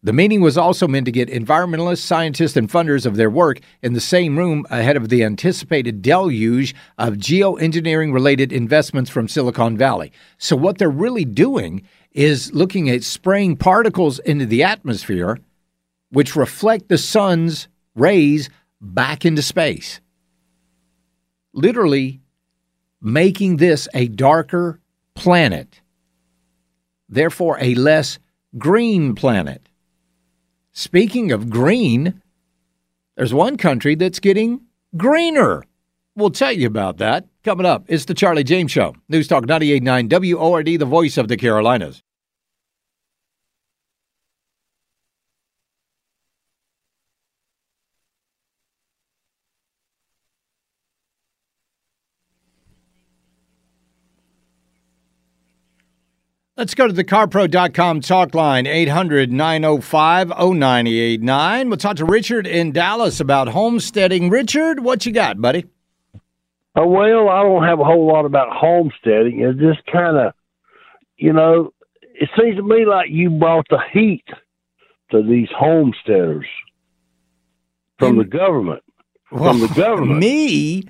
The 0.06 0.12
meeting 0.12 0.42
was 0.42 0.58
also 0.58 0.86
meant 0.86 1.06
to 1.06 1.14
get 1.14 1.30
environmentalists, 1.30 2.00
scientists, 2.00 2.58
and 2.58 2.70
funders 2.70 3.06
of 3.06 3.16
their 3.16 3.30
work 3.30 3.62
in 3.82 3.94
the 3.94 4.02
same 4.02 4.38
room 4.38 4.66
ahead 4.70 4.98
of 4.98 5.08
the 5.08 5.24
anticipated 5.24 6.02
deluge 6.02 6.76
of 6.98 7.14
geoengineering 7.14 8.12
related 8.12 8.52
investments 8.52 9.10
from 9.10 9.30
Silicon 9.30 9.78
Valley. 9.78 10.12
So, 10.38 10.58
what 10.58 10.78
they're 10.78 10.90
really 10.90 11.24
doing 11.24 11.84
is 12.12 12.54
looking 12.54 12.90
at 12.90 13.04
spraying 13.04 13.56
particles 13.56 14.20
into 14.20 14.46
the 14.46 14.62
atmosphere, 14.62 15.40
which 16.10 16.36
reflect 16.36 16.90
the 16.90 16.98
sun's 16.98 17.70
rays 17.96 18.50
back 18.82 19.24
into 19.24 19.42
space. 19.42 20.02
Literally 21.54 22.20
making 23.02 23.56
this 23.56 23.88
a 23.94 24.10
darker 24.10 24.82
planet, 25.16 25.80
therefore, 27.08 27.58
a 27.62 27.74
less 27.76 28.20
green 28.58 29.16
planet. 29.16 29.70
Speaking 30.76 31.32
of 31.32 31.52
green, 31.52 32.20
there's 33.16 33.32
one 33.32 33.58
country 33.58 33.94
that's 33.94 34.20
getting 34.20 34.62
greener. 34.98 35.64
We'll 36.16 36.32
tell 36.32 36.52
you 36.52 36.66
about 36.66 36.98
that 36.98 37.28
coming 37.44 37.68
up. 37.68 37.86
It's 37.88 38.06
the 38.06 38.16
Charlie 38.16 38.44
James 38.44 38.72
Show. 38.72 38.96
News 39.08 39.28
Talk 39.28 39.46
98.9 39.46 40.36
WORD, 40.36 40.80
the 40.80 40.86
voice 40.86 41.20
of 41.20 41.28
the 41.28 41.38
Carolinas. 41.38 42.02
Let's 56.56 56.76
go 56.76 56.86
to 56.86 56.94
the 56.94 57.04
carpro.com 57.04 58.02
talk 58.02 58.36
line, 58.36 58.68
800 58.68 59.32
905 59.32 60.28
0989. 60.30 61.68
We'll 61.70 61.78
talk 61.78 61.96
to 61.98 62.06
Richard 62.06 62.46
in 62.46 62.72
Dallas 62.72 63.20
about 63.20 63.48
homesteading. 63.48 64.30
Richard, 64.30 64.80
what 64.82 65.04
you 65.04 65.12
got, 65.14 65.42
buddy? 65.42 65.66
Uh, 66.80 66.86
well, 66.86 67.30
I 67.30 67.42
don't 67.42 67.64
have 67.64 67.80
a 67.80 67.84
whole 67.84 68.06
lot 68.08 68.26
about 68.26 68.50
homesteading. 68.56 69.40
It's 69.42 69.60
just 69.60 69.84
kind 69.92 70.16
of, 70.16 70.34
you 71.18 71.34
know, 71.34 71.74
it 72.02 72.30
seems 72.40 72.58
to 72.58 72.64
me 72.64 72.86
like 72.86 73.10
you 73.10 73.32
brought 73.32 73.66
the 73.72 73.80
heat 73.92 74.26
to 75.10 75.24
these 75.24 75.50
homesteaders 75.58 76.46
from 77.98 78.18
the 78.18 78.26
government. 78.26 78.84
From 79.30 79.60
the 79.60 79.68
government. 79.76 80.20
Me? 80.20 80.84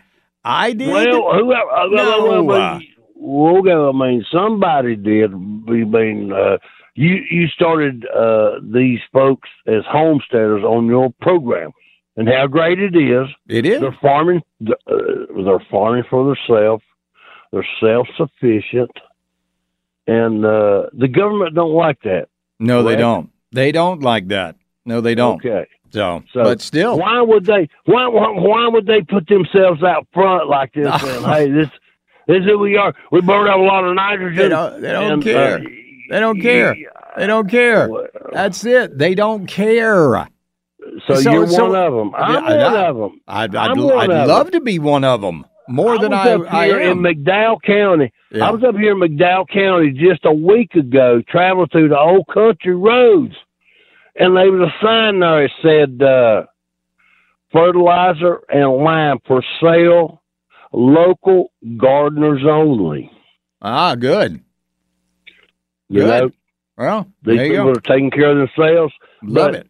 I 0.43 0.73
did. 0.73 0.89
Well, 0.89 1.33
whoever. 1.39 1.69
uh, 1.71 1.87
No. 1.87 2.43
well, 2.43 2.81
okay, 3.23 3.71
I 3.71 3.91
mean, 3.91 4.25
somebody 4.31 4.95
did. 4.95 5.33
I 5.33 5.37
mean, 5.37 6.31
uh, 6.31 6.57
you 6.95 7.21
you 7.29 7.47
started 7.47 8.05
uh, 8.05 8.59
these 8.61 8.99
folks 9.11 9.49
as 9.67 9.83
homesteaders 9.87 10.63
on 10.63 10.87
your 10.87 11.13
program, 11.21 11.71
and 12.17 12.27
how 12.27 12.47
great 12.47 12.79
it 12.79 12.95
is. 12.95 13.27
It 13.47 13.65
is. 13.65 13.81
They're 13.81 13.97
farming. 14.01 14.41
Uh, 14.65 14.73
they're 15.43 15.65
farming 15.71 16.03
for 16.09 16.35
themselves. 16.35 16.83
They're 17.51 17.67
self 17.81 18.07
sufficient, 18.17 18.91
and 20.07 20.45
uh, 20.45 20.87
the 20.93 21.07
government 21.07 21.55
don't 21.55 21.73
like 21.73 22.01
that. 22.03 22.27
No, 22.59 22.83
they 22.83 22.95
don't. 22.95 23.29
They 23.51 23.71
don't 23.71 24.01
like 24.01 24.29
that. 24.29 24.55
No, 24.85 25.01
they 25.01 25.15
don't. 25.15 25.35
Okay. 25.45 25.67
So, 25.91 26.23
So, 26.33 26.43
but 26.43 26.59
still, 26.59 26.97
why 26.97 27.21
would 27.21 27.45
they? 27.45 27.69
Why, 27.85 28.07
why 28.07 28.31
why 28.31 28.67
would 28.67 28.87
they 28.87 29.01
put 29.01 29.27
themselves 29.27 29.83
out 29.83 30.07
front 30.13 30.49
like 30.49 30.73
this? 30.73 30.91
hey, 31.25 31.49
this 31.51 31.69
this 32.27 32.37
is 32.39 32.45
who 32.45 32.59
we 32.59 32.77
are. 32.77 32.93
We 33.11 33.21
burn 33.21 33.47
out 33.47 33.59
a 33.59 33.63
lot 33.63 33.83
of 33.85 33.95
nitrogen. 33.95 34.37
They 34.37 34.49
don't, 34.49 34.81
they 34.81 34.91
don't 34.91 35.11
and, 35.13 35.23
care. 35.23 35.55
uh, 35.55 35.63
they 36.09 36.19
don't 36.19 36.41
care. 36.41 36.75
They 37.17 37.27
don't 37.27 37.49
care. 37.49 37.89
That's 38.31 38.65
it. 38.65 38.97
They 38.97 39.15
don't 39.15 39.45
care. 39.47 40.27
So, 41.07 41.17
you're 41.19 41.45
one 41.47 41.75
of 41.75 41.93
them. 41.93 42.13
I'm 42.15 42.33
Yeah, 42.33 42.41
one 42.41 42.75
I- 42.75 42.87
of 42.87 42.97
them. 42.97 43.21
I'd, 43.27 43.55
I'd, 43.55 43.77
one 43.79 44.11
I'd 44.11 44.27
love 44.27 44.47
them. 44.51 44.59
to 44.59 44.61
be 44.61 44.79
one 44.79 45.03
of 45.03 45.21
them 45.21 45.45
more 45.69 45.97
than 45.97 46.11
I, 46.13 46.31
up 46.33 46.53
I 46.53 46.65
here 46.65 46.79
am. 46.81 47.05
in 47.05 47.23
McDowell 47.23 47.61
County. 47.61 48.11
Yeah. 48.31 48.47
I 48.47 48.51
was 48.51 48.63
up 48.63 48.75
here 48.75 48.91
in 48.91 48.97
McDowell 48.99 49.47
County 49.47 49.91
just 49.91 50.25
a 50.25 50.33
week 50.33 50.75
ago, 50.75 51.21
traveling 51.29 51.69
through 51.71 51.87
the 51.89 51.97
old 51.97 52.25
country 52.33 52.75
roads, 52.75 53.33
and 54.15 54.35
there 54.35 54.51
was 54.51 54.69
a 54.69 54.85
sign 54.85 55.19
there 55.21 55.47
that 55.47 55.51
said 55.61 56.05
uh, 56.05 56.45
fertilizer 57.51 58.41
and 58.49 58.83
lime 58.83 59.19
for 59.27 59.43
sale, 59.61 60.21
local 60.73 61.51
gardeners 61.77 62.41
only. 62.49 63.09
ah, 63.61 63.95
good. 63.95 64.41
You 65.89 66.01
Good. 66.01 66.07
know, 66.23 66.31
Well, 66.77 67.07
these 67.23 67.39
people 67.39 67.65
go. 67.65 67.69
are 67.71 67.81
taking 67.81 68.09
care 68.11 68.31
of 68.31 68.49
themselves. 68.57 68.93
Love 69.21 69.51
but 69.51 69.55
it. 69.55 69.67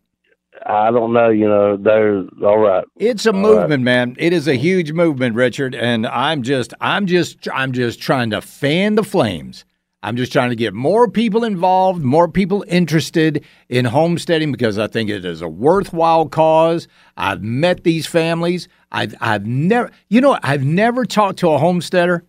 I 0.66 0.92
don't 0.92 1.12
know. 1.12 1.30
You 1.30 1.48
know, 1.48 1.76
they're 1.76 2.24
all 2.48 2.60
right. 2.60 2.86
It's 2.98 3.26
a 3.26 3.34
All 3.34 3.40
movement, 3.40 3.84
man. 3.84 4.16
It 4.18 4.32
is 4.32 4.48
a 4.48 4.56
huge 4.56 4.94
movement, 4.94 5.36
Richard, 5.36 5.76
and 5.76 6.08
I'm 6.08 6.42
just 6.44 6.74
I'm 6.80 7.06
just 7.06 7.48
I'm 7.54 7.74
just 7.74 8.00
trying 8.02 8.30
to 8.30 8.42
fan 8.42 8.96
the 8.96 9.04
flames. 9.04 9.66
I'm 10.04 10.18
just 10.18 10.34
trying 10.34 10.50
to 10.50 10.56
get 10.56 10.74
more 10.74 11.10
people 11.10 11.46
involved, 11.46 12.04
more 12.04 12.28
people 12.28 12.66
interested 12.68 13.44
in 13.70 13.86
homesteading 13.86 14.52
because 14.52 14.78
I 14.78 14.88
think 14.88 15.10
it 15.10 15.24
is 15.24 15.42
a 15.42 15.48
worthwhile 15.48 16.28
cause. 16.28 16.90
I've 17.16 17.42
met 17.42 17.86
these 17.86 18.06
families. 18.06 18.68
I've 18.92 19.16
I've 19.22 19.48
never 19.48 19.90
you 20.10 20.20
know, 20.22 20.38
I've 20.44 20.64
never 20.64 21.06
talked 21.06 21.40
to 21.40 21.52
a 21.52 21.58
homesteader 21.58 22.26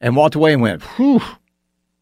and 0.00 0.16
walked 0.16 0.34
away 0.34 0.52
and 0.52 0.60
went, 0.60 0.82
"Whew, 0.82 1.22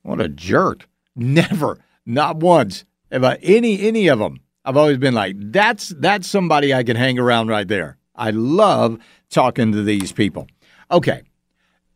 what 0.02 0.20
a 0.20 0.28
jerk." 0.28 0.88
Never, 1.14 1.78
not 2.06 2.38
once. 2.38 2.84
About 3.12 3.38
any 3.42 3.80
any 3.80 4.08
of 4.08 4.20
them. 4.20 4.40
I've 4.64 4.76
always 4.76 4.98
been 4.98 5.14
like, 5.14 5.34
that's 5.36 5.88
that's 5.98 6.28
somebody 6.28 6.72
I 6.72 6.82
can 6.82 6.96
hang 6.96 7.18
around 7.18 7.48
right 7.48 7.68
there. 7.68 7.98
I 8.14 8.30
love 8.30 8.98
talking 9.28 9.72
to 9.72 9.82
these 9.82 10.12
people. 10.12 10.46
Okay. 10.90 11.22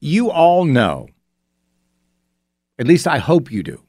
You 0.01 0.31
all 0.31 0.65
know, 0.65 1.09
at 2.79 2.87
least 2.87 3.07
I 3.07 3.19
hope 3.19 3.51
you 3.51 3.63
do, 3.63 3.83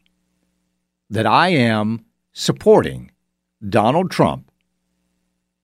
that 1.10 1.26
I 1.26 1.50
am 1.50 2.06
supporting 2.34 3.12
Donald 3.68 4.12
Trump, 4.12 4.52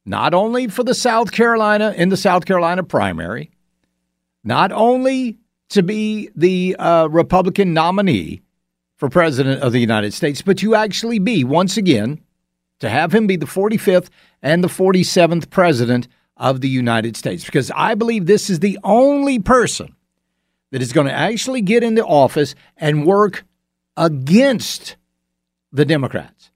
not 0.05 0.33
only 0.33 0.67
for 0.67 0.83
the 0.83 0.95
South 0.95 1.31
Carolina 1.31 1.93
in 1.95 2.09
the 2.09 2.17
South 2.17 2.45
Carolina 2.45 2.83
primary, 2.83 3.51
not 4.43 4.71
only 4.71 5.37
to 5.69 5.83
be 5.83 6.29
the 6.35 6.75
uh, 6.77 7.07
Republican 7.07 7.73
nominee 7.73 8.41
for 8.97 9.09
president 9.09 9.61
of 9.61 9.71
the 9.71 9.79
United 9.79 10.13
States, 10.13 10.41
but 10.41 10.61
you 10.61 10.75
actually 10.75 11.19
be, 11.19 11.43
once 11.43 11.77
again, 11.77 12.21
to 12.79 12.89
have 12.89 13.13
him 13.13 13.27
be 13.27 13.35
the 13.35 13.45
45th 13.45 14.09
and 14.41 14.63
the 14.63 14.67
47th 14.67 15.49
president 15.49 16.07
of 16.37 16.61
the 16.61 16.69
United 16.69 17.15
States. 17.15 17.45
Because 17.45 17.71
I 17.75 17.95
believe 17.95 18.25
this 18.25 18.49
is 18.49 18.59
the 18.59 18.77
only 18.83 19.39
person 19.39 19.95
that 20.71 20.81
is 20.81 20.93
going 20.93 21.07
to 21.07 21.13
actually 21.13 21.61
get 21.61 21.83
into 21.83 22.03
office 22.05 22.55
and 22.77 23.05
work 23.05 23.43
against 23.97 24.95
the 25.71 25.85
Democrats, 25.85 26.51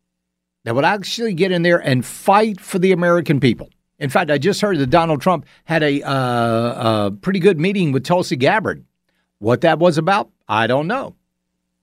that 0.64 0.74
would 0.74 0.86
actually 0.86 1.34
get 1.34 1.52
in 1.52 1.62
there 1.62 1.78
and 1.78 2.06
fight 2.06 2.60
for 2.60 2.80
the 2.80 2.92
American 2.92 3.40
people. 3.40 3.70
In 4.00 4.10
fact, 4.10 4.32
I 4.32 4.38
just 4.38 4.62
heard 4.62 4.80
that 4.80 4.90
Donald 4.90 5.22
Trump 5.22 5.46
had 5.64 5.84
a, 5.84 6.02
uh, 6.02 7.08
a 7.08 7.12
pretty 7.12 7.40
good 7.40 7.60
meeting 7.60 7.92
with 7.92 8.04
Tulsi 8.04 8.36
Gabbard. 8.36 8.84
What 9.40 9.62
that 9.62 9.80
was 9.80 9.98
about, 9.98 10.30
I 10.48 10.68
don't 10.68 10.88
know. 10.88 11.16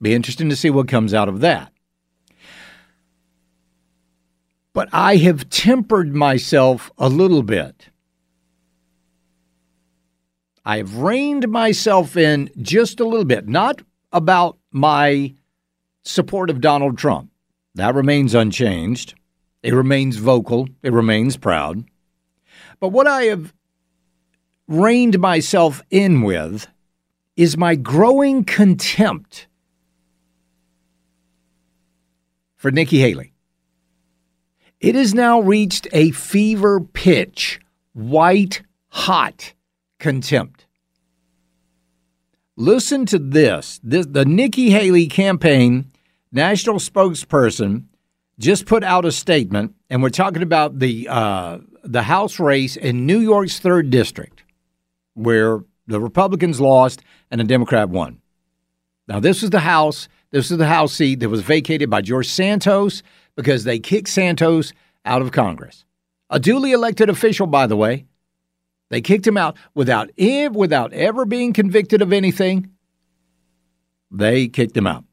Be 0.01 0.14
interesting 0.14 0.49
to 0.51 0.57
see 0.57 0.68
what 0.68 0.88
comes 0.88 1.14
out 1.14 1.29
of 1.29 1.40
that. 1.40 1.73
But 4.73 4.88
I 4.92 5.16
have 5.16 5.49
tempered 5.49 6.14
myself 6.14 6.90
a 6.99 7.09
little 7.09 7.42
bit. 7.42 7.88
I 10.64 10.77
have 10.77 10.98
reined 10.98 11.48
myself 11.48 12.16
in 12.16 12.51
just 12.61 13.01
a 13.01 13.05
little 13.05 13.25
bit, 13.25 13.48
not 13.48 13.83
about 14.12 14.59
my 14.70 15.35
support 16.03 16.51
of 16.51 16.61
Donald 16.61 16.96
Trump. 16.98 17.31
That 17.75 17.94
remains 17.94 18.35
unchanged. 18.35 19.14
It 19.62 19.75
remains 19.75 20.16
vocal. 20.16 20.68
It 20.83 20.92
remains 20.92 21.37
proud. 21.37 21.85
But 22.79 22.88
what 22.88 23.07
I 23.07 23.25
have 23.25 23.53
reined 24.68 25.18
myself 25.18 25.83
in 25.90 26.22
with 26.22 26.68
is 27.37 27.57
my 27.57 27.75
growing 27.75 28.44
contempt 28.44 29.48
for 32.57 32.70
Nikki 32.70 32.98
Haley. 32.98 33.33
It 34.81 34.94
has 34.94 35.14
now 35.14 35.40
reached 35.40 35.88
a 35.92 36.11
fever 36.11 36.81
pitch, 36.81 37.61
white 37.92 38.62
hot 38.88 39.55
contempt. 40.03 40.67
Listen 42.57 43.07
to 43.07 43.19
this. 43.19 43.81
this 43.83 44.05
the 44.05 44.27
Nikki 44.27 44.69
Haley 44.69 45.07
campaign 45.07 45.87
national 46.31 46.77
spokesperson 46.77 47.85
just 48.38 48.67
put 48.67 48.83
out 48.83 49.05
a 49.05 49.12
statement, 49.12 49.75
and 49.88 50.03
we're 50.03 50.11
talking 50.11 50.43
about 50.43 50.79
the 50.81 51.09
uh, 51.09 51.59
the 51.85 52.03
House 52.03 52.38
race 52.38 52.77
in 52.77 53.07
New 53.07 53.21
York's 53.21 53.59
third 53.59 53.88
district, 53.91 54.43
where 55.15 55.61
the 55.87 56.01
Republicans 56.01 56.61
lost 56.61 57.03
and 57.31 57.41
the 57.41 57.45
Democrat 57.45 57.88
won. 57.88 58.21
Now, 59.09 59.21
this 59.21 59.43
is 59.43 59.51
the 59.51 59.61
House. 59.61 60.09
This 60.31 60.51
is 60.51 60.59
the 60.59 60.67
House 60.67 60.93
seat 60.93 61.21
that 61.21 61.29
was 61.29 61.43
vacated 61.43 61.88
by 61.88 62.01
George 62.01 62.29
Santos 62.29 63.03
because 63.37 63.65
they 63.65 63.79
kicked 63.79 64.09
Santos 64.09 64.73
out 65.05 65.23
of 65.23 65.33
Congress. 65.33 65.85
A 66.29 66.41
duly 66.41 66.73
elected 66.73 67.09
official, 67.09 67.47
by 67.47 67.67
the 67.67 67.77
way. 67.77 68.07
They 68.92 69.00
kicked 69.00 69.26
him 69.26 69.38
out 69.38 69.57
without 69.74 70.11
ev- 70.18 70.55
without 70.55 70.92
ever 70.92 71.24
being 71.24 71.55
convicted 71.55 72.02
of 72.02 72.12
anything. 72.12 72.68
They 74.11 74.48
kicked 74.48 74.76
him 74.76 74.87
out, 74.87 75.05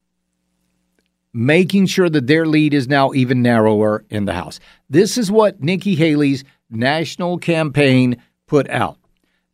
making 1.32 1.86
sure 1.86 2.10
that 2.10 2.26
their 2.26 2.44
lead 2.44 2.74
is 2.74 2.88
now 2.88 3.14
even 3.14 3.40
narrower 3.40 4.04
in 4.10 4.26
the 4.26 4.34
House. 4.34 4.60
This 4.90 5.16
is 5.16 5.32
what 5.32 5.62
Nikki 5.62 5.94
Haley's 5.94 6.44
national 6.68 7.38
campaign 7.38 8.22
put 8.46 8.68
out, 8.68 8.98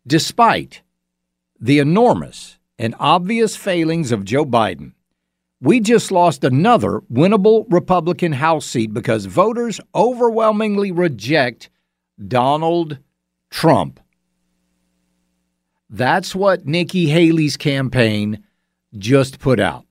despite 0.05 0.83
the 1.61 1.79
enormous 1.79 2.59
and 2.81 2.97
obvious 2.99 3.55
failings 3.55 4.11
of 4.11 4.25
Joe 4.25 4.45
Biden, 4.45 4.91
we 5.61 5.79
just 5.79 6.11
lost 6.11 6.43
another 6.43 7.01
winnable 7.13 7.65
Republican 7.71 8.33
House 8.33 8.67
seat 8.67 8.93
because 8.93 9.27
voters 9.27 9.81
overwhelmingly 9.95 10.91
reject 10.91 11.71
Donald 12.27 12.99
Trump. 13.51 14.01
That's 15.89 16.35
what 16.35 16.67
Nikki 16.67 17.07
Haley's 17.07 17.57
campaign 17.57 18.45
just 18.99 19.39
put 19.39 19.61
out. 19.61 19.85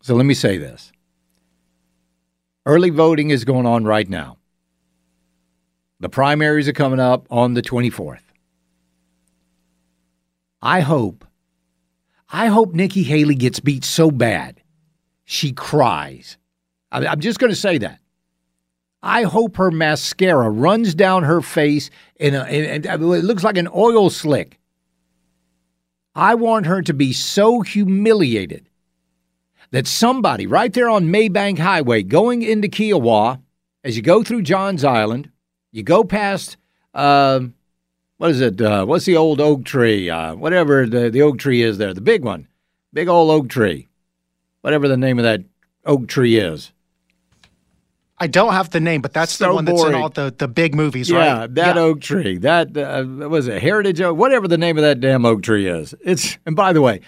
So 0.00 0.14
let 0.14 0.26
me 0.26 0.34
say 0.34 0.58
this 0.58 0.92
early 2.66 2.90
voting 2.90 3.30
is 3.30 3.44
going 3.44 3.66
on 3.66 3.84
right 3.84 4.08
now. 4.08 4.36
The 6.00 6.08
primaries 6.08 6.68
are 6.68 6.72
coming 6.72 7.00
up 7.00 7.26
on 7.30 7.54
the 7.54 7.62
24th. 7.62 8.20
I 10.60 10.80
hope, 10.80 11.24
I 12.30 12.46
hope 12.46 12.74
Nikki 12.74 13.02
Haley 13.02 13.34
gets 13.34 13.60
beat 13.60 13.84
so 13.84 14.10
bad 14.10 14.60
she 15.24 15.52
cries. 15.52 16.36
I'm 16.90 17.20
just 17.20 17.38
going 17.38 17.52
to 17.52 17.56
say 17.56 17.78
that. 17.78 18.00
I 19.02 19.22
hope 19.22 19.56
her 19.56 19.70
mascara 19.70 20.50
runs 20.50 20.94
down 20.94 21.22
her 21.22 21.40
face 21.40 21.90
and 22.18 22.34
it 22.34 23.00
looks 23.00 23.44
like 23.44 23.56
an 23.56 23.68
oil 23.74 24.10
slick. 24.10 24.57
I 26.14 26.34
want 26.34 26.66
her 26.66 26.82
to 26.82 26.94
be 26.94 27.12
so 27.12 27.60
humiliated 27.60 28.68
that 29.70 29.86
somebody 29.86 30.46
right 30.46 30.72
there 30.72 30.88
on 30.88 31.12
Maybank 31.12 31.58
Highway 31.58 32.02
going 32.02 32.42
into 32.42 32.68
Kiawah, 32.68 33.40
as 33.84 33.96
you 33.96 34.02
go 34.02 34.22
through 34.22 34.42
Johns 34.42 34.84
Island, 34.84 35.30
you 35.70 35.82
go 35.82 36.04
past, 36.04 36.56
uh, 36.94 37.40
what 38.16 38.30
is 38.30 38.40
it? 38.40 38.60
Uh, 38.60 38.84
what's 38.84 39.04
the 39.04 39.16
old 39.16 39.40
oak 39.40 39.64
tree? 39.64 40.10
Uh, 40.10 40.34
whatever 40.34 40.86
the, 40.86 41.10
the 41.10 41.22
oak 41.22 41.38
tree 41.38 41.62
is 41.62 41.78
there, 41.78 41.94
the 41.94 42.00
big 42.00 42.24
one, 42.24 42.48
big 42.92 43.08
old 43.08 43.30
oak 43.30 43.48
tree, 43.48 43.88
whatever 44.62 44.88
the 44.88 44.96
name 44.96 45.18
of 45.18 45.24
that 45.24 45.42
oak 45.84 46.08
tree 46.08 46.38
is. 46.38 46.72
I 48.20 48.26
don't 48.26 48.52
have 48.52 48.70
the 48.70 48.80
name, 48.80 49.00
but 49.00 49.12
that's 49.12 49.32
So 49.32 49.48
the 49.48 49.54
one 49.54 49.64
that's 49.64 49.84
in 49.84 49.94
all 49.94 50.08
the, 50.08 50.34
the 50.36 50.48
big 50.48 50.74
movies, 50.74 51.10
right? 51.12 51.24
Yeah, 51.24 51.38
right? 51.40 51.54
that 51.54 51.78
oak 51.78 52.00
tree. 52.00 52.38
That 52.38 52.76
uh, 52.76 53.28
was 53.28 53.46
a 53.46 53.60
Heritage 53.60 54.00
oak. 54.00 54.16
Whatever 54.16 54.48
the 54.48 54.58
name 54.58 54.76
of 54.76 54.82
that 54.82 55.00
damn 55.00 55.24
oak 55.24 55.42
tree 55.42 55.68
is. 55.68 55.94
It's. 56.04 56.36
And 56.44 56.56
by 56.56 56.72
the 56.72 56.82
way, 56.82 57.00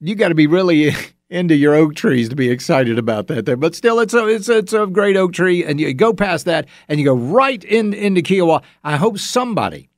you 0.00 0.14
got 0.14 0.28
to 0.28 0.34
be 0.34 0.46
really 0.46 0.92
into 1.30 1.56
your 1.56 1.74
oak 1.74 1.94
trees 1.94 2.28
to 2.28 2.36
be 2.36 2.50
excited 2.50 2.98
about 2.98 3.26
that 3.26 3.46
there. 3.46 3.56
But 3.56 3.74
still, 3.74 3.98
it's 3.98 4.14
a 4.14 4.26
it's 4.28 4.48
a, 4.48 4.58
it's 4.58 4.72
a 4.72 4.86
great 4.86 5.16
oak 5.16 5.32
tree, 5.32 5.64
and 5.64 5.80
you 5.80 5.92
go 5.94 6.12
past 6.12 6.44
that, 6.44 6.68
and 6.88 7.00
you 7.00 7.06
go 7.06 7.14
right 7.14 7.62
in 7.64 7.92
into 7.92 8.22
Kiawah. 8.22 8.62
I 8.84 8.96
hope 8.96 9.18
somebody 9.18 9.90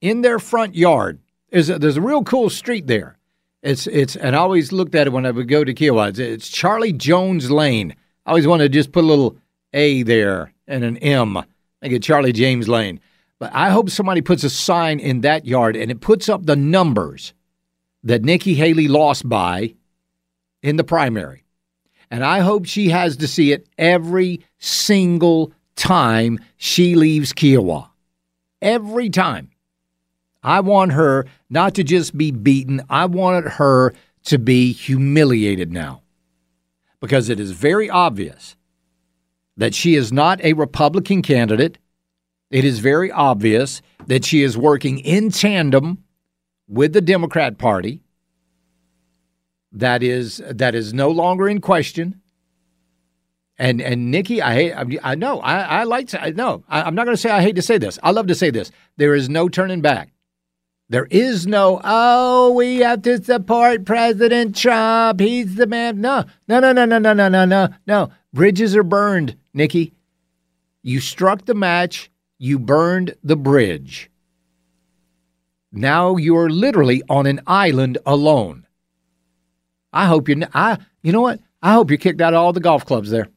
in 0.00 0.22
their 0.22 0.38
front 0.38 0.74
yard 0.76 1.20
is. 1.50 1.68
A, 1.68 1.78
there's 1.78 1.96
a 1.96 2.02
real 2.02 2.22
cool 2.22 2.48
street 2.48 2.86
there. 2.86 3.18
It's 3.62 3.86
it's 3.86 4.14
and 4.14 4.36
I 4.36 4.38
always 4.38 4.70
looked 4.70 4.94
at 4.94 5.06
it 5.06 5.12
when 5.12 5.26
I 5.26 5.30
would 5.32 5.48
go 5.48 5.64
to 5.64 5.74
Kiawah. 5.74 6.10
It's, 6.10 6.18
it's 6.18 6.48
Charlie 6.48 6.92
Jones 6.92 7.50
Lane. 7.50 7.96
I 8.26 8.30
always 8.30 8.46
wanted 8.46 8.64
to 8.64 8.78
just 8.78 8.92
put 8.92 9.04
a 9.04 9.06
little 9.06 9.36
A 9.72 10.02
there 10.02 10.52
and 10.66 10.84
an 10.84 10.96
M, 10.98 11.34
make 11.82 11.92
it 11.92 12.02
Charlie 12.02 12.32
James 12.32 12.68
Lane. 12.68 13.00
But 13.38 13.52
I 13.54 13.70
hope 13.70 13.90
somebody 13.90 14.22
puts 14.22 14.44
a 14.44 14.50
sign 14.50 15.00
in 15.00 15.20
that 15.22 15.44
yard 15.44 15.76
and 15.76 15.90
it 15.90 16.00
puts 16.00 16.28
up 16.28 16.46
the 16.46 16.56
numbers 16.56 17.34
that 18.02 18.22
Nikki 18.22 18.54
Haley 18.54 18.88
lost 18.88 19.28
by 19.28 19.74
in 20.62 20.76
the 20.76 20.84
primary. 20.84 21.44
And 22.10 22.24
I 22.24 22.40
hope 22.40 22.66
she 22.66 22.90
has 22.90 23.16
to 23.18 23.26
see 23.26 23.52
it 23.52 23.66
every 23.76 24.44
single 24.58 25.52
time 25.76 26.38
she 26.56 26.94
leaves 26.94 27.32
Kiawah. 27.32 27.88
Every 28.62 29.10
time. 29.10 29.50
I 30.42 30.60
want 30.60 30.92
her 30.92 31.26
not 31.50 31.74
to 31.74 31.84
just 31.84 32.16
be 32.16 32.30
beaten, 32.30 32.82
I 32.88 33.06
want 33.06 33.48
her 33.48 33.94
to 34.24 34.38
be 34.38 34.72
humiliated 34.72 35.72
now. 35.72 36.03
Because 37.04 37.28
it 37.28 37.38
is 37.38 37.50
very 37.50 37.90
obvious 37.90 38.56
that 39.58 39.74
she 39.74 39.94
is 39.94 40.10
not 40.10 40.42
a 40.42 40.54
Republican 40.54 41.20
candidate. 41.20 41.76
It 42.50 42.64
is 42.64 42.78
very 42.78 43.12
obvious 43.12 43.82
that 44.06 44.24
she 44.24 44.42
is 44.42 44.56
working 44.56 45.00
in 45.00 45.30
tandem 45.30 46.02
with 46.66 46.94
the 46.94 47.02
Democrat 47.02 47.58
Party. 47.58 48.00
That 49.70 50.02
is 50.02 50.40
that 50.48 50.74
is 50.74 50.94
no 50.94 51.10
longer 51.10 51.46
in 51.46 51.60
question. 51.60 52.22
And 53.58 53.82
and 53.82 54.10
Nikki, 54.10 54.40
I 54.40 54.54
hate. 54.54 55.00
I, 55.02 55.14
know. 55.14 55.40
I 55.40 55.60
I 55.60 55.84
like. 55.84 56.08
To, 56.08 56.22
I. 56.22 56.28
I, 56.70 56.84
I'm 56.84 56.94
not 56.94 57.04
going 57.04 57.18
to 57.18 57.20
say 57.20 57.28
I 57.28 57.42
hate 57.42 57.56
to 57.56 57.62
say 57.62 57.76
this. 57.76 57.98
I 58.02 58.12
love 58.12 58.28
to 58.28 58.34
say 58.34 58.48
this. 58.48 58.72
There 58.96 59.14
is 59.14 59.28
no 59.28 59.50
turning 59.50 59.82
back. 59.82 60.13
There 60.90 61.06
is 61.10 61.46
no. 61.46 61.80
Oh, 61.82 62.52
we 62.52 62.78
have 62.78 63.02
to 63.02 63.22
support 63.22 63.84
President 63.84 64.54
Trump. 64.56 65.18
He's 65.20 65.54
the 65.54 65.66
man. 65.66 66.00
No, 66.00 66.24
no, 66.46 66.60
no, 66.60 66.72
no, 66.72 66.84
no, 66.84 66.98
no, 66.98 67.12
no, 67.14 67.28
no, 67.28 67.44
no, 67.44 67.68
no. 67.86 68.10
Bridges 68.32 68.76
are 68.76 68.82
burned, 68.82 69.36
Nikki. 69.54 69.94
You 70.82 71.00
struck 71.00 71.46
the 71.46 71.54
match. 71.54 72.10
You 72.38 72.58
burned 72.58 73.14
the 73.22 73.36
bridge. 73.36 74.10
Now 75.72 76.16
you're 76.16 76.50
literally 76.50 77.02
on 77.08 77.26
an 77.26 77.40
island 77.46 77.98
alone. 78.04 78.66
I 79.92 80.06
hope 80.06 80.28
you. 80.28 80.42
I. 80.52 80.78
You 81.02 81.12
know 81.12 81.22
what? 81.22 81.40
I 81.62 81.72
hope 81.72 81.90
you're 81.90 81.98
kicked 81.98 82.20
out 82.20 82.34
of 82.34 82.40
all 82.40 82.52
the 82.52 82.60
golf 82.60 82.84
clubs 82.84 83.10
there. 83.10 83.28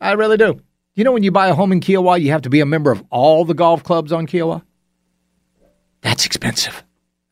I 0.00 0.12
really 0.12 0.36
do. 0.36 0.60
You 0.94 1.04
know, 1.04 1.12
when 1.12 1.22
you 1.22 1.30
buy 1.30 1.48
a 1.48 1.54
home 1.54 1.72
in 1.72 1.80
Kiawah, 1.80 2.20
you 2.20 2.30
have 2.32 2.42
to 2.42 2.50
be 2.50 2.60
a 2.60 2.66
member 2.66 2.90
of 2.90 3.04
all 3.10 3.44
the 3.44 3.54
golf 3.54 3.84
clubs 3.84 4.12
on 4.12 4.26
Kiawah. 4.26 4.62
That's 6.00 6.26
expensive. 6.26 6.82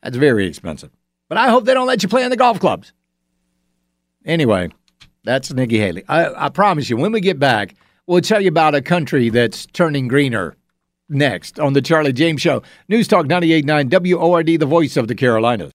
That's 0.05 0.17
very 0.17 0.45
expensive. 0.45 0.91
But 1.29 1.39
I 1.39 1.49
hope 1.49 1.65
they 1.65 1.73
don't 1.73 1.87
let 1.87 2.03
you 2.03 2.09
play 2.09 2.23
in 2.23 2.29
the 2.29 2.37
golf 2.37 2.59
clubs. 2.59 2.93
Anyway, 4.23 4.69
that's 5.23 5.51
Nikki 5.51 5.79
Haley. 5.79 6.03
I, 6.07 6.45
I 6.45 6.49
promise 6.49 6.91
you, 6.91 6.95
when 6.95 7.11
we 7.11 7.21
get 7.21 7.39
back, 7.39 7.73
we'll 8.05 8.21
tell 8.21 8.39
you 8.39 8.49
about 8.49 8.75
a 8.75 8.83
country 8.83 9.29
that's 9.29 9.65
turning 9.65 10.07
greener 10.07 10.55
next 11.09 11.59
on 11.59 11.73
the 11.73 11.81
Charlie 11.81 12.13
James 12.13 12.39
Show. 12.39 12.61
News 12.87 13.07
Talk 13.07 13.25
98.9 13.25 14.15
WORD, 14.15 14.59
the 14.59 14.65
voice 14.67 14.95
of 14.95 15.07
the 15.07 15.15
Carolinas. 15.15 15.71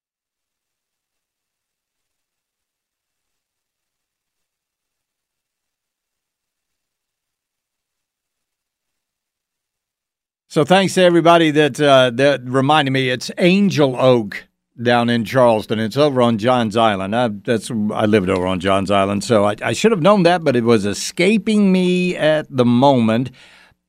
So 10.51 10.65
thanks 10.65 10.95
to 10.95 11.03
everybody 11.03 11.53
that 11.53 11.81
uh, 11.81 12.11
that 12.15 12.43
reminded 12.43 12.91
me. 12.91 13.09
It's 13.09 13.31
Angel 13.39 13.95
Oak 13.97 14.49
down 14.83 15.09
in 15.09 15.25
Charleston. 15.25 15.79
It's 15.79 15.97
over 15.97 16.21
on 16.21 16.39
Johns 16.39 16.77
Island. 16.77 17.15
I, 17.15 17.29
that's 17.29 17.71
I 17.71 18.07
lived 18.07 18.29
over 18.29 18.49
on 18.49 18.59
Johns 18.59 18.91
Island, 18.91 19.23
so 19.23 19.45
I, 19.45 19.55
I 19.63 19.73
should 19.73 19.93
have 19.93 20.03
known 20.03 20.25
that, 20.25 20.43
but 20.43 20.57
it 20.57 20.65
was 20.65 20.87
escaping 20.87 21.71
me 21.71 22.17
at 22.17 22.49
the 22.51 22.65
moment. 22.65 23.31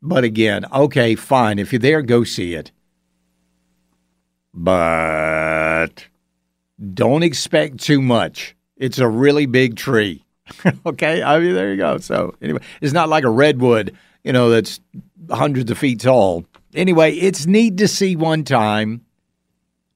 But 0.03 0.23
again, 0.23 0.67
okay, 0.71 1.15
fine. 1.15 1.57
If 1.57 1.73
you're 1.73 1.79
there, 1.79 2.03
go 2.03 2.23
see 2.23 2.53
it. 2.53 2.71
But 4.53 6.05
don't 6.93 7.23
expect 7.23 7.79
too 7.79 8.03
much. 8.03 8.55
It's 8.77 8.99
a 8.99 9.07
really 9.07 9.47
big 9.47 9.77
tree. 9.77 10.23
okay, 10.85 11.23
I 11.23 11.39
mean 11.39 11.55
there 11.55 11.71
you 11.71 11.77
go. 11.77 11.97
So 11.97 12.35
anyway, 12.39 12.61
it's 12.81 12.93
not 12.93 13.09
like 13.09 13.23
a 13.23 13.31
redwood, 13.31 13.97
you 14.23 14.31
know, 14.31 14.51
that's 14.51 14.79
hundreds 15.31 15.71
of 15.71 15.77
feet 15.79 16.01
tall. 16.01 16.45
Anyway, 16.73 17.13
it's 17.13 17.45
neat 17.45 17.77
to 17.77 17.87
see 17.87 18.15
one 18.15 18.43
time, 18.43 19.01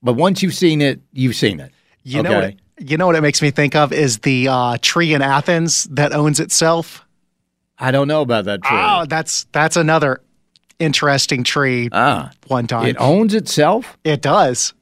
but 0.04 0.14
once 0.14 0.44
you've 0.44 0.54
seen 0.54 0.82
it, 0.82 1.00
you've 1.14 1.36
seen 1.36 1.60
it. 1.60 1.72
You 2.04 2.22
know 2.24 2.34
what? 2.34 2.44
It, 2.46 2.60
you 2.80 2.98
know 2.98 3.08
what 3.08 3.16
it 3.16 3.22
makes 3.22 3.42
me 3.42 3.52
think 3.52 3.76
of 3.76 3.94
is 3.94 4.20
the 4.20 4.48
uh, 4.50 4.78
tree 4.82 5.14
in 5.14 5.22
Athens 5.22 5.86
that 5.92 6.12
owns 6.14 6.40
itself. 6.40 7.06
I 7.80 7.92
don't 7.92 8.08
know 8.08 8.22
about 8.22 8.46
that 8.46 8.62
tree. 8.64 8.78
Oh, 8.80 9.06
that's 9.08 9.46
that's 9.52 9.76
another 9.78 10.22
interesting 10.80 11.44
tree. 11.44 11.90
Ah, 11.92 12.32
one 12.48 12.68
time 12.68 12.86
it 12.88 12.98
owns 13.00 13.34
itself. 13.34 13.98
It 14.04 14.22
does. 14.22 14.74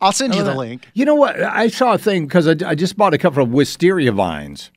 I'll 0.00 0.12
send 0.12 0.34
you 0.34 0.40
Oh, 0.40 0.44
the 0.44 0.50
that- 0.50 0.56
link. 0.56 0.88
You 0.94 1.04
know 1.04 1.14
what? 1.14 1.40
I 1.42 1.68
saw 1.68 1.92
a 1.94 1.98
thing 1.98 2.26
because 2.26 2.48
I, 2.48 2.56
I 2.66 2.74
just 2.74 2.96
bought 2.96 3.14
a 3.14 3.18
couple 3.18 3.42
of 3.42 3.50
wisteria 3.50 4.12
vines. 4.12 4.70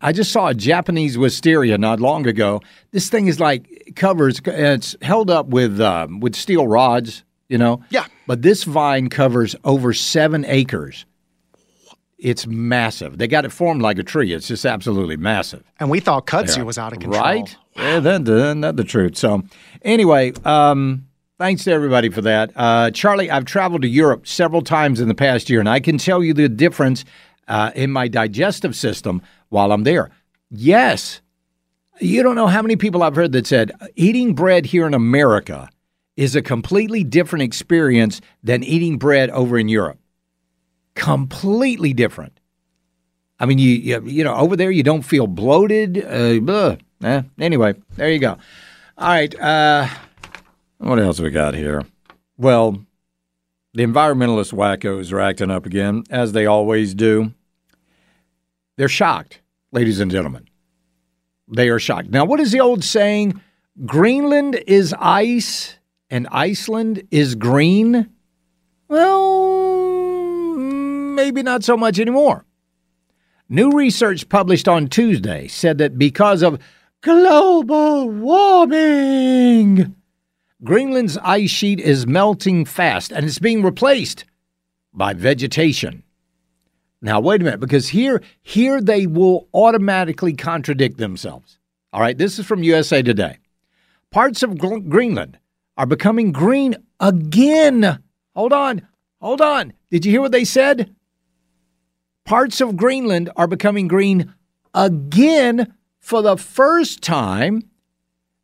I 0.00 0.12
just 0.12 0.30
saw 0.32 0.48
a 0.48 0.54
Japanese 0.54 1.16
wisteria 1.16 1.78
not 1.78 2.00
long 2.00 2.26
ago. 2.26 2.60
This 2.92 3.08
thing 3.08 3.28
is 3.28 3.40
like 3.40 3.92
covers. 3.96 4.40
It's 4.44 4.94
held 5.02 5.30
up 5.30 5.46
with 5.48 5.80
um, 5.80 6.20
with 6.20 6.34
steel 6.34 6.66
rods. 6.66 7.22
You 7.48 7.58
know. 7.58 7.82
Yeah. 7.90 8.06
But 8.26 8.42
this 8.42 8.64
vine 8.64 9.08
covers 9.08 9.54
over 9.64 9.92
seven 9.92 10.44
acres. 10.46 11.06
It's 12.18 12.46
massive. 12.46 13.18
They 13.18 13.28
got 13.28 13.44
it 13.44 13.52
formed 13.52 13.82
like 13.82 13.98
a 13.98 14.02
tree. 14.02 14.32
It's 14.32 14.48
just 14.48 14.64
absolutely 14.64 15.16
massive. 15.16 15.62
And 15.78 15.90
we 15.90 16.00
thought 16.00 16.26
kudzu 16.26 16.56
Yeah. 16.56 16.62
was 16.64 16.78
out 16.78 16.92
of 16.92 16.98
control. 16.98 17.22
Right? 17.22 17.56
Yeah, 17.76 18.00
that, 18.00 18.24
that, 18.24 18.60
that's 18.60 18.76
the 18.76 18.84
truth. 18.84 19.16
So, 19.16 19.42
anyway, 19.82 20.32
um, 20.44 21.06
thanks 21.38 21.64
to 21.64 21.72
everybody 21.72 22.08
for 22.08 22.22
that. 22.22 22.52
Uh, 22.56 22.90
Charlie, 22.90 23.30
I've 23.30 23.44
traveled 23.44 23.82
to 23.82 23.88
Europe 23.88 24.26
several 24.26 24.62
times 24.62 24.98
in 24.98 25.08
the 25.08 25.14
past 25.14 25.50
year, 25.50 25.60
and 25.60 25.68
I 25.68 25.78
can 25.78 25.98
tell 25.98 26.24
you 26.24 26.32
the 26.32 26.48
difference 26.48 27.04
uh, 27.48 27.70
in 27.74 27.92
my 27.92 28.08
digestive 28.08 28.74
system 28.74 29.20
while 29.48 29.72
I'm 29.72 29.84
there. 29.84 30.10
Yes, 30.50 31.20
you 32.00 32.22
don't 32.22 32.34
know 32.36 32.46
how 32.46 32.62
many 32.62 32.76
people 32.76 33.02
I've 33.02 33.16
heard 33.16 33.32
that 33.32 33.46
said 33.46 33.72
eating 33.96 34.34
bread 34.34 34.66
here 34.66 34.86
in 34.86 34.94
America 34.94 35.68
is 36.16 36.34
a 36.36 36.42
completely 36.42 37.04
different 37.04 37.42
experience 37.42 38.20
than 38.42 38.62
eating 38.64 38.98
bread 38.98 39.30
over 39.30 39.58
in 39.58 39.68
Europe. 39.68 39.98
completely 40.94 41.92
different. 41.92 42.40
I 43.38 43.44
mean, 43.46 43.58
you 43.58 43.70
you, 43.70 44.02
you 44.04 44.24
know 44.24 44.34
over 44.34 44.56
there 44.56 44.70
you 44.70 44.82
don't 44.82 45.02
feel 45.02 45.26
bloated. 45.26 45.98
Uh, 45.98 46.76
eh, 47.02 47.22
anyway, 47.38 47.74
there 47.96 48.10
you 48.10 48.18
go. 48.18 48.38
All 48.98 49.08
right. 49.08 49.38
Uh, 49.38 49.88
what 50.78 50.98
else 50.98 51.20
we 51.20 51.30
got 51.30 51.54
here? 51.54 51.84
Well, 52.38 52.84
the 53.74 53.84
environmentalist 53.84 54.54
wackos 54.54 55.12
are 55.12 55.20
acting 55.20 55.50
up 55.50 55.66
again, 55.66 56.04
as 56.10 56.32
they 56.32 56.46
always 56.46 56.94
do. 56.94 57.34
They're 58.76 58.88
shocked, 58.88 59.40
ladies 59.72 60.00
and 60.00 60.10
gentlemen. 60.10 60.48
They 61.48 61.68
are 61.68 61.78
shocked. 61.78 62.10
Now, 62.10 62.24
what 62.24 62.40
is 62.40 62.52
the 62.52 62.60
old 62.60 62.84
saying? 62.84 63.40
Greenland 63.84 64.62
is 64.66 64.94
ice 64.98 65.78
and 66.10 66.28
Iceland 66.30 67.06
is 67.10 67.34
green? 67.34 68.10
Well, 68.88 70.54
maybe 70.56 71.42
not 71.42 71.64
so 71.64 71.76
much 71.76 71.98
anymore. 71.98 72.44
New 73.48 73.70
research 73.72 74.28
published 74.28 74.68
on 74.68 74.88
Tuesday 74.88 75.48
said 75.48 75.78
that 75.78 75.98
because 75.98 76.42
of 76.42 76.58
global 77.00 78.10
warming, 78.10 79.94
Greenland's 80.64 81.16
ice 81.18 81.50
sheet 81.50 81.80
is 81.80 82.06
melting 82.06 82.64
fast 82.64 83.12
and 83.12 83.24
it's 83.24 83.38
being 83.38 83.62
replaced 83.62 84.24
by 84.92 85.14
vegetation. 85.14 86.02
Now, 87.02 87.20
wait 87.20 87.40
a 87.40 87.44
minute, 87.44 87.60
because 87.60 87.88
here, 87.88 88.22
here 88.42 88.80
they 88.80 89.06
will 89.06 89.48
automatically 89.52 90.32
contradict 90.32 90.98
themselves. 90.98 91.58
All 91.92 92.00
right, 92.00 92.16
this 92.16 92.38
is 92.38 92.46
from 92.46 92.62
USA 92.62 93.02
Today. 93.02 93.38
Parts 94.10 94.42
of 94.42 94.58
Greenland 94.58 95.38
are 95.76 95.86
becoming 95.86 96.32
green 96.32 96.76
again. 97.00 97.98
Hold 98.34 98.52
on, 98.52 98.86
hold 99.20 99.40
on. 99.40 99.72
Did 99.90 100.04
you 100.04 100.12
hear 100.12 100.20
what 100.20 100.32
they 100.32 100.44
said? 100.44 100.94
Parts 102.24 102.60
of 102.60 102.76
Greenland 102.76 103.30
are 103.36 103.46
becoming 103.46 103.88
green 103.88 104.34
again 104.74 105.74
for 106.00 106.22
the 106.22 106.36
first 106.36 107.02
time 107.02 107.62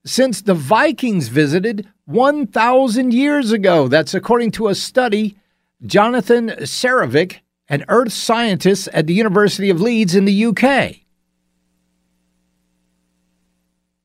since 0.04 0.42
the 0.42 0.54
Vikings 0.54 1.28
visited 1.28 1.88
1,000 2.06 3.12
years 3.12 3.50
ago. 3.50 3.88
That's 3.88 4.14
according 4.14 4.50
to 4.52 4.68
a 4.68 4.74
study. 4.74 5.36
Jonathan 5.84 6.48
Sarovic, 6.60 7.38
an 7.72 7.86
earth 7.88 8.12
scientist 8.12 8.86
at 8.92 9.06
the 9.06 9.14
University 9.14 9.70
of 9.70 9.80
Leeds 9.80 10.14
in 10.14 10.26
the 10.26 10.44
UK. 10.44 10.96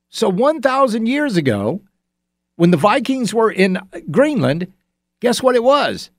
So 0.07 0.29
1,000 0.29 1.05
years 1.05 1.35
ago, 1.35 1.81
when 2.55 2.71
the 2.71 2.77
Vikings 2.77 3.33
were 3.33 3.51
in 3.51 3.77
Greenland, 4.09 4.71
guess 5.19 5.43
what 5.43 5.55
it 5.55 5.63
was? 5.63 6.09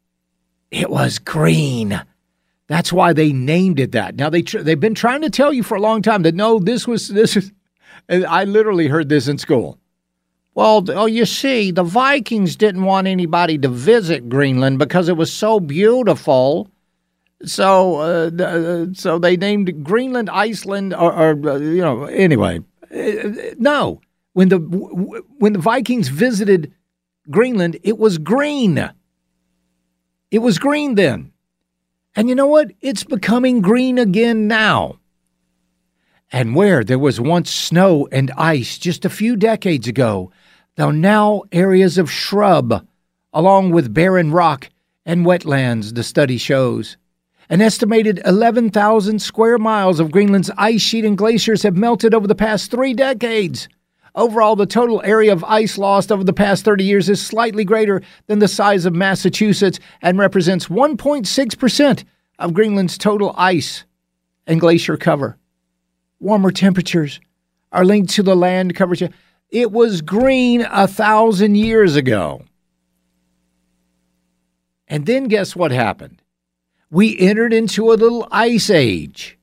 It 0.71 0.91
was 0.91 1.19
green. 1.19 1.99
That's 2.67 2.93
why 2.93 3.15
they 3.15 3.33
named 3.33 3.81
it 3.81 3.93
that. 3.93 4.17
Now 4.17 4.29
they 4.29 4.43
tr- 4.43 4.59
they've 4.59 4.79
been 4.79 4.95
trying 4.95 5.23
to 5.23 5.31
tell 5.31 5.51
you 5.51 5.63
for 5.63 5.75
a 5.75 5.81
long 5.81 6.03
time 6.03 6.23
that 6.25 6.35
no, 6.35 6.59
this 6.59 6.87
was 6.87 7.09
this 7.09 7.35
is. 7.35 7.51
I 8.11 8.45
literally 8.45 8.89
heard 8.89 9.09
this 9.09 9.27
in 9.27 9.39
school. 9.39 9.79
Well, 10.55 10.85
oh, 10.91 11.07
you 11.07 11.25
see, 11.25 11.71
the 11.71 11.83
Vikings 11.83 12.57
didn't 12.57 12.85
want 12.85 13.07
anybody 13.07 13.57
to 13.59 13.69
visit 13.69 14.29
Greenland 14.29 14.79
because 14.79 15.09
it 15.09 15.17
was 15.17 15.33
so 15.33 15.61
beautiful. 15.61 16.71
So, 17.45 17.97
uh, 17.97 18.31
uh, 18.43 18.87
so 18.95 19.19
they 19.19 19.37
named 19.37 19.85
Greenland, 19.85 20.29
Iceland, 20.29 20.93
or, 20.95 21.13
or 21.13 21.49
uh, 21.49 21.59
you 21.59 21.81
know, 21.81 22.05
anyway. 22.05 22.61
Uh, 22.93 23.55
no, 23.59 24.01
when 24.33 24.49
the 24.49 24.59
when 24.59 25.53
the 25.53 25.59
Vikings 25.61 26.09
visited 26.09 26.73
Greenland, 27.31 27.79
it 27.83 27.99
was 27.99 28.19
green. 28.19 28.91
It 30.31 30.41
was 30.41 30.59
green 30.59 30.95
then. 30.97 31.33
And 32.17 32.29
you 32.29 32.35
know 32.35 32.47
what? 32.47 32.73
It's 32.81 33.05
becoming 33.05 33.61
green 33.61 33.99
again 33.99 34.49
now. 34.49 34.99
And 36.33 36.55
where 36.55 36.85
there 36.85 36.99
was 36.99 37.21
once 37.21 37.51
snow 37.51 38.09
and 38.11 38.31
ice 38.37 38.77
just 38.77 39.05
a 39.05 39.11
few 39.11 39.37
decades 39.37 39.87
ago, 39.89 40.31
are 40.79 40.93
now 40.93 41.43
areas 41.53 41.99
of 41.99 42.11
shrub, 42.11 42.87
along 43.33 43.71
with 43.71 43.95
barren 43.95 44.31
rock 44.31 44.69
and 45.07 45.25
wetlands, 45.25 45.95
the 45.95 46.03
study 46.03 46.37
shows. 46.37 46.97
An 47.51 47.63
estimated 47.63 48.21
11,000 48.27 49.21
square 49.21 49.57
miles 49.57 50.01
of 50.01 50.11
Greenland's 50.11 50.51
ice 50.59 50.83
sheet 50.83 51.05
and 51.05 51.17
glaciers 51.17 51.63
have 51.63 51.77
melted 51.77 52.13
over 52.13 52.27
the 52.27 52.35
past 52.35 52.71
three 52.71 52.93
decades. 52.93 53.69
Overall, 54.15 54.55
the 54.55 54.67
total 54.67 55.01
area 55.03 55.33
of 55.33 55.45
ice 55.45 55.79
lost 55.79 56.13
over 56.13 56.25
the 56.25 56.33
past 56.35 56.65
30 56.65 56.85
years 56.85 57.09
is 57.09 57.25
slightly 57.25 57.65
greater 57.65 58.03
than 58.27 58.39
the 58.39 58.49
size 58.49 58.85
of 58.85 58.95
Massachusetts 58.95 59.81
and 60.03 60.19
represents 60.19 60.67
1.6% 60.67 62.05
of 62.39 62.53
Greenland's 62.53 62.99
total 62.99 63.35
ice 63.39 63.85
and 64.47 64.61
glacier 64.61 64.99
cover. 64.99 65.39
Warmer 66.21 66.51
temperatures 66.51 67.19
are 67.73 67.85
linked 67.85 68.11
to 68.11 68.23
the 68.23 68.37
land 68.37 68.75
coverage. 68.75 69.05
It 69.51 69.73
was 69.73 70.03
green 70.03 70.67
a 70.71 70.87
thousand 70.87 71.55
years 71.55 71.97
ago. 71.97 72.43
And 74.87 75.07
then 75.07 75.25
guess 75.25 75.57
what 75.57 75.71
happened? 75.71 76.21
We 76.91 77.19
entered 77.19 77.53
into 77.53 77.93
a 77.93 77.95
little 77.95 78.27
ice 78.31 78.71
age. 78.71 79.39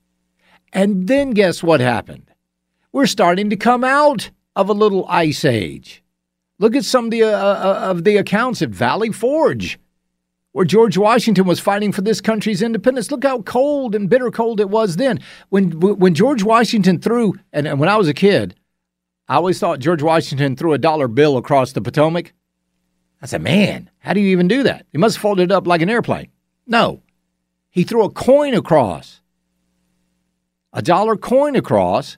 And 0.73 1.07
then 1.07 1.31
guess 1.31 1.61
what 1.61 1.79
happened? 1.79 2.31
We're 2.91 3.05
starting 3.05 3.49
to 3.49 3.55
come 3.55 3.83
out 3.83 4.31
of 4.55 4.69
a 4.69 4.73
little 4.73 5.05
ice 5.07 5.45
age. 5.45 6.03
Look 6.57 6.75
at 6.75 6.85
some 6.85 7.05
of 7.05 7.11
the, 7.11 7.23
uh, 7.23 7.27
uh 7.27 7.79
of 7.89 8.03
the 8.03 8.17
accounts 8.17 8.61
at 8.61 8.69
Valley 8.69 9.11
Forge, 9.11 9.77
where 10.53 10.65
George 10.65 10.97
Washington 10.97 11.45
was 11.45 11.59
fighting 11.59 11.91
for 11.91 12.01
this 12.01 12.21
country's 12.21 12.61
independence. 12.61 13.11
Look 13.11 13.25
how 13.25 13.41
cold 13.41 13.93
and 13.93 14.09
bitter 14.09 14.31
cold 14.31 14.59
it 14.59 14.69
was 14.69 14.95
then. 14.95 15.19
When, 15.49 15.79
when 15.79 16.13
George 16.13 16.43
Washington 16.43 16.99
threw, 16.99 17.35
and, 17.51 17.67
and 17.67 17.79
when 17.79 17.89
I 17.89 17.97
was 17.97 18.07
a 18.07 18.13
kid, 18.13 18.55
I 19.27 19.35
always 19.35 19.59
thought 19.59 19.79
George 19.79 20.01
Washington 20.01 20.55
threw 20.55 20.73
a 20.73 20.77
dollar 20.77 21.07
bill 21.07 21.37
across 21.37 21.73
the 21.73 21.81
Potomac. 21.81 22.33
I 23.21 23.25
said, 23.25 23.41
man, 23.41 23.89
how 23.99 24.13
do 24.13 24.19
you 24.19 24.29
even 24.29 24.47
do 24.47 24.63
that? 24.63 24.85
He 24.91 24.97
must 24.97 25.17
have 25.17 25.21
folded 25.21 25.43
it 25.43 25.51
up 25.51 25.67
like 25.67 25.81
an 25.81 25.89
airplane. 25.89 26.29
No, 26.67 27.01
he 27.75 27.83
threw 27.83 28.05
a 28.05 28.09
coin 28.09 28.53
across, 28.53 29.19
a 30.71 30.81
dollar 30.81 31.17
coin 31.17 31.57
across 31.57 32.17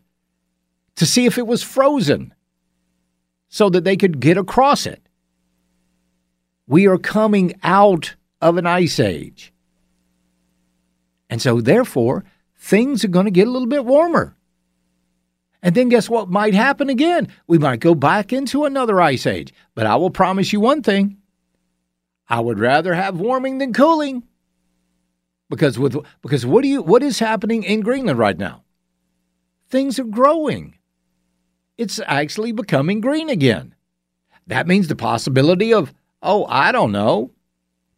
to 0.98 1.04
see 1.04 1.26
if 1.26 1.40
it 1.40 1.48
was 1.48 1.64
frozen 1.64 2.32
so 3.50 3.68
that 3.68 3.84
they 3.84 3.98
could 3.98 4.20
get 4.20 4.38
across 4.38 4.86
it. 4.86 5.02
We 6.68 6.86
are 6.86 7.00
coming 7.00 7.56
out 7.64 8.16
of 8.40 8.58
an 8.58 8.68
ice 8.68 9.00
age. 9.00 9.52
And 11.28 11.42
so, 11.42 11.60
therefore, 11.60 12.24
things 12.56 13.04
are 13.04 13.08
going 13.08 13.26
to 13.26 13.32
get 13.32 13.48
a 13.48 13.52
little 13.52 13.68
bit 13.68 13.84
warmer. 13.84 14.38
And 15.64 15.74
then 15.74 15.90
guess 15.90 16.08
what 16.08 16.30
might 16.30 16.54
happen 16.54 16.88
again? 16.88 17.30
We 17.48 17.58
might 17.58 17.80
go 17.80 17.96
back 17.96 18.32
into 18.32 18.66
another 18.66 19.02
ice 19.02 19.26
age. 19.26 19.56
But 19.74 19.88
I 19.88 19.96
will 19.96 20.12
promise 20.12 20.54
you 20.54 20.60
one 20.60 20.84
thing 20.84 21.18
I 22.30 22.42
would 22.42 22.60
rather 22.60 22.94
have 22.94 23.20
warming 23.20 23.58
than 23.58 23.74
cooling. 23.74 24.22
Because 25.50 25.80
with 25.80 25.98
because 26.22 26.46
what 26.46 26.64
do 26.64 26.68
you 26.68 26.82
what 26.82 27.04
is 27.04 27.20
happening 27.20 27.64
in 27.64 27.82
Greenland 27.82 28.20
right 28.20 28.38
now? 28.38 28.64
Things 29.70 30.00
are 30.00 30.06
growing. 30.06 30.78
It's 31.78 32.00
actually 32.06 32.52
becoming 32.52 33.02
green 33.02 33.30
again. 33.30 33.76
That 34.48 34.68
means 34.68 34.88
the 34.88 34.96
possibility 34.96 35.74
of, 35.74 35.94
oh, 36.24 36.46
I 36.46 36.72
don't 36.72 36.92
know, 36.92 37.32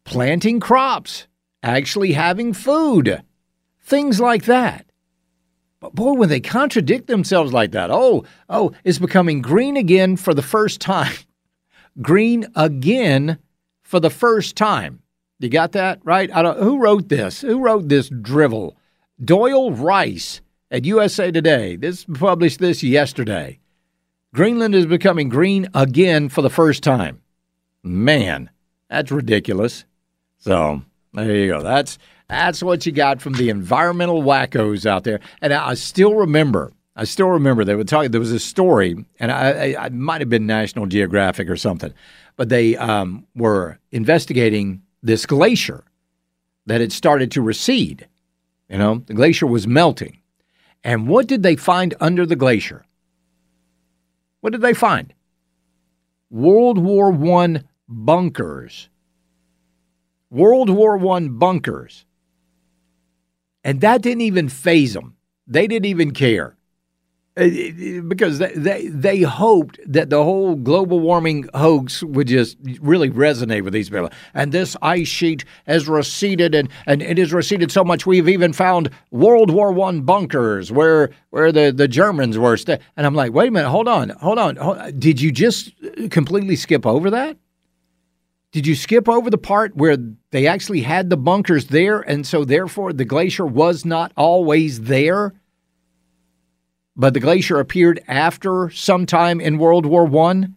planting 0.04 0.60
crops, 0.60 1.28
actually 1.62 2.12
having 2.12 2.52
food, 2.52 3.22
things 3.80 4.20
like 4.20 4.44
that. 4.44 4.86
But 5.78 5.94
boy, 5.94 6.12
when 6.12 6.28
they 6.28 6.40
contradict 6.40 7.06
themselves 7.06 7.52
like 7.52 7.72
that, 7.72 7.90
oh, 7.90 8.24
oh, 8.48 8.72
it's 8.84 8.98
becoming 8.98 9.40
green 9.40 9.76
again 9.76 10.16
for 10.16 10.34
the 10.34 10.42
first 10.42 10.80
time. 10.80 11.14
green 12.02 12.46
again 12.54 13.38
for 13.82 13.98
the 13.98 14.10
first 14.10 14.56
time. 14.56 14.99
You 15.40 15.48
got 15.48 15.72
that 15.72 16.00
right? 16.04 16.30
I 16.32 16.42
don't, 16.42 16.58
who 16.58 16.78
wrote 16.78 17.08
this? 17.08 17.40
Who 17.40 17.60
wrote 17.60 17.88
this 17.88 18.10
drivel? 18.10 18.76
Doyle 19.24 19.72
Rice 19.72 20.42
at 20.70 20.84
USA 20.84 21.30
Today. 21.30 21.76
This 21.76 22.04
published 22.04 22.58
this 22.58 22.82
yesterday. 22.82 23.58
Greenland 24.34 24.74
is 24.74 24.84
becoming 24.84 25.30
green 25.30 25.66
again 25.74 26.28
for 26.28 26.42
the 26.42 26.50
first 26.50 26.82
time. 26.82 27.22
Man, 27.82 28.50
that's 28.90 29.10
ridiculous. 29.10 29.86
So 30.36 30.82
there 31.14 31.34
you 31.34 31.48
go. 31.48 31.62
That's 31.62 31.98
that's 32.28 32.62
what 32.62 32.84
you 32.84 32.92
got 32.92 33.22
from 33.22 33.32
the 33.32 33.48
environmental 33.48 34.22
wackos 34.22 34.84
out 34.84 35.04
there. 35.04 35.20
And 35.40 35.54
I 35.54 35.72
still 35.74 36.14
remember, 36.14 36.70
I 36.94 37.04
still 37.04 37.28
remember 37.28 37.64
they 37.64 37.74
were 37.74 37.84
talking. 37.84 38.10
There 38.10 38.20
was 38.20 38.30
a 38.30 38.38
story, 38.38 39.04
and 39.18 39.32
I, 39.32 39.72
I, 39.72 39.84
I 39.86 39.88
might 39.88 40.20
have 40.20 40.28
been 40.28 40.46
National 40.46 40.84
Geographic 40.84 41.48
or 41.48 41.56
something, 41.56 41.92
but 42.36 42.50
they 42.50 42.76
um, 42.76 43.26
were 43.34 43.78
investigating 43.90 44.82
this 45.02 45.26
glacier 45.26 45.84
that 46.66 46.80
had 46.80 46.92
started 46.92 47.30
to 47.32 47.42
recede. 47.42 48.08
You 48.68 48.78
know, 48.78 49.02
the 49.06 49.14
glacier 49.14 49.46
was 49.46 49.66
melting. 49.66 50.20
And 50.84 51.08
what 51.08 51.26
did 51.26 51.42
they 51.42 51.56
find 51.56 51.94
under 52.00 52.24
the 52.24 52.36
glacier? 52.36 52.84
What 54.40 54.52
did 54.52 54.62
they 54.62 54.74
find? 54.74 55.12
World 56.30 56.78
War 56.78 57.12
I 57.12 57.62
bunkers. 57.88 58.88
World 60.30 60.70
War 60.70 60.96
I 61.16 61.28
bunkers. 61.28 62.04
And 63.64 63.80
that 63.80 64.00
didn't 64.00 64.22
even 64.22 64.48
phase 64.48 64.94
them. 64.94 65.16
They 65.46 65.66
didn't 65.66 65.86
even 65.86 66.12
care. 66.12 66.56
Uh, 67.36 67.46
because 68.08 68.38
they, 68.38 68.52
they 68.54 68.88
they 68.88 69.20
hoped 69.20 69.78
that 69.86 70.10
the 70.10 70.24
whole 70.24 70.56
global 70.56 70.98
warming 70.98 71.48
hoax 71.54 72.02
would 72.02 72.26
just 72.26 72.56
really 72.80 73.08
resonate 73.08 73.62
with 73.62 73.72
these 73.72 73.88
people. 73.88 74.10
And 74.34 74.50
this 74.50 74.76
ice 74.82 75.06
sheet 75.06 75.44
has 75.64 75.88
receded, 75.88 76.56
and, 76.56 76.68
and 76.86 77.00
it 77.00 77.18
has 77.18 77.32
receded 77.32 77.70
so 77.70 77.84
much 77.84 78.04
we've 78.04 78.28
even 78.28 78.52
found 78.52 78.90
World 79.12 79.52
War 79.52 79.70
One 79.70 80.02
bunkers 80.02 80.72
where 80.72 81.10
where 81.30 81.52
the, 81.52 81.72
the 81.72 81.86
Germans 81.86 82.36
were. 82.36 82.56
St- 82.56 82.80
and 82.96 83.06
I'm 83.06 83.14
like, 83.14 83.32
wait 83.32 83.48
a 83.48 83.52
minute, 83.52 83.70
hold 83.70 83.86
on, 83.86 84.08
hold 84.08 84.40
on, 84.40 84.56
hold 84.56 84.78
on. 84.78 84.98
Did 84.98 85.20
you 85.20 85.30
just 85.30 85.72
completely 86.10 86.56
skip 86.56 86.84
over 86.84 87.10
that? 87.10 87.36
Did 88.50 88.66
you 88.66 88.74
skip 88.74 89.08
over 89.08 89.30
the 89.30 89.38
part 89.38 89.76
where 89.76 89.96
they 90.32 90.48
actually 90.48 90.80
had 90.80 91.10
the 91.10 91.16
bunkers 91.16 91.66
there, 91.66 92.00
and 92.00 92.26
so 92.26 92.44
therefore 92.44 92.92
the 92.92 93.04
glacier 93.04 93.46
was 93.46 93.84
not 93.84 94.10
always 94.16 94.80
there? 94.80 95.32
But 97.00 97.14
the 97.14 97.20
glacier 97.20 97.58
appeared 97.58 98.04
after 98.06 98.68
sometime 98.68 99.40
in 99.40 99.56
World 99.56 99.86
War 99.86 100.04
One. 100.04 100.54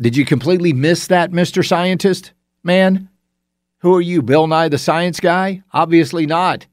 Did 0.00 0.16
you 0.16 0.24
completely 0.24 0.72
miss 0.72 1.06
that, 1.08 1.30
Mr. 1.30 1.64
Scientist 1.64 2.32
man? 2.62 3.10
Who 3.80 3.94
are 3.94 4.00
you, 4.00 4.22
Bill 4.22 4.46
Nye 4.46 4.70
the 4.70 4.78
Science 4.78 5.20
Guy? 5.20 5.62
Obviously 5.74 6.24
not. 6.24 6.66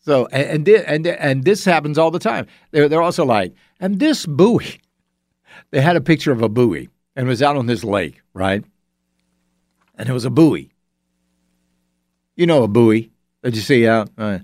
So 0.00 0.26
and 0.26 0.68
and 0.68 1.06
and 1.06 1.44
this 1.44 1.64
happens 1.64 1.96
all 1.96 2.10
the 2.10 2.18
time. 2.18 2.46
They're 2.72 2.90
they're 2.90 3.00
also 3.00 3.24
like, 3.24 3.54
and 3.80 3.98
this 3.98 4.26
buoy. 4.26 4.66
They 5.70 5.80
had 5.80 5.96
a 5.96 6.00
picture 6.00 6.30
of 6.30 6.42
a 6.42 6.48
buoy 6.48 6.88
and 7.16 7.26
it 7.26 7.28
was 7.28 7.42
out 7.42 7.56
on 7.56 7.66
this 7.66 7.82
lake, 7.84 8.22
right? 8.32 8.64
And 9.96 10.08
it 10.08 10.12
was 10.12 10.24
a 10.24 10.30
buoy. 10.30 10.72
You 12.36 12.46
know 12.46 12.64
a 12.64 12.68
buoy 12.68 13.10
that 13.42 13.54
you 13.54 13.60
see 13.60 13.86
out. 13.86 14.10
Uh, 14.18 14.40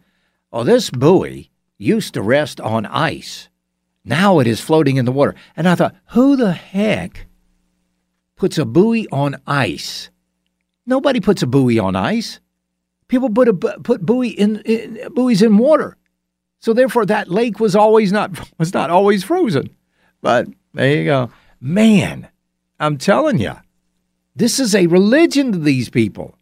oh, 0.53 0.65
this 0.65 0.91
buoy 0.91 1.50
used 1.81 2.15
to 2.15 2.23
rest 2.23 2.61
on 2.61 2.87
ice. 2.87 3.49
Now 4.05 4.39
it 4.39 4.47
is 4.47 4.61
floating 4.61 4.97
in 4.97 5.05
the 5.05 5.13
water. 5.13 5.35
And 5.57 5.69
I 5.69 5.75
thought, 5.75 5.95
who 6.11 6.37
the 6.37 6.53
heck 6.53 7.27
puts 8.37 8.59
a 8.59 8.65
buoy 8.65 9.09
on 9.11 9.37
ice? 9.47 10.11
Nobody 10.87 11.21
puts 11.21 11.43
a 11.43 11.47
buoy 11.47 11.79
on 11.79 11.97
ice. 11.97 12.41
People 13.09 13.31
put 13.31 13.49
a 13.49 13.55
put 13.55 14.05
buoy 14.07 14.29
in, 14.29 14.61
in 14.61 15.13
buoys 15.15 15.43
in 15.43 15.59
water. 15.59 15.97
So 16.61 16.73
therefore, 16.73 17.07
that 17.07 17.29
lake 17.29 17.59
was 17.59 17.75
always 17.75 18.13
not 18.13 18.31
was 18.59 18.73
not 18.73 18.91
always 18.91 19.25
frozen. 19.25 19.71
But 20.21 20.49
there 20.75 20.97
you 20.97 21.05
go, 21.05 21.31
man. 21.61 22.29
I'm 22.79 22.97
telling 22.97 23.39
you, 23.39 23.57
this 24.35 24.59
is 24.59 24.75
a 24.75 24.87
religion 24.87 25.53
to 25.53 25.59
these 25.59 25.91
people, 25.91 26.39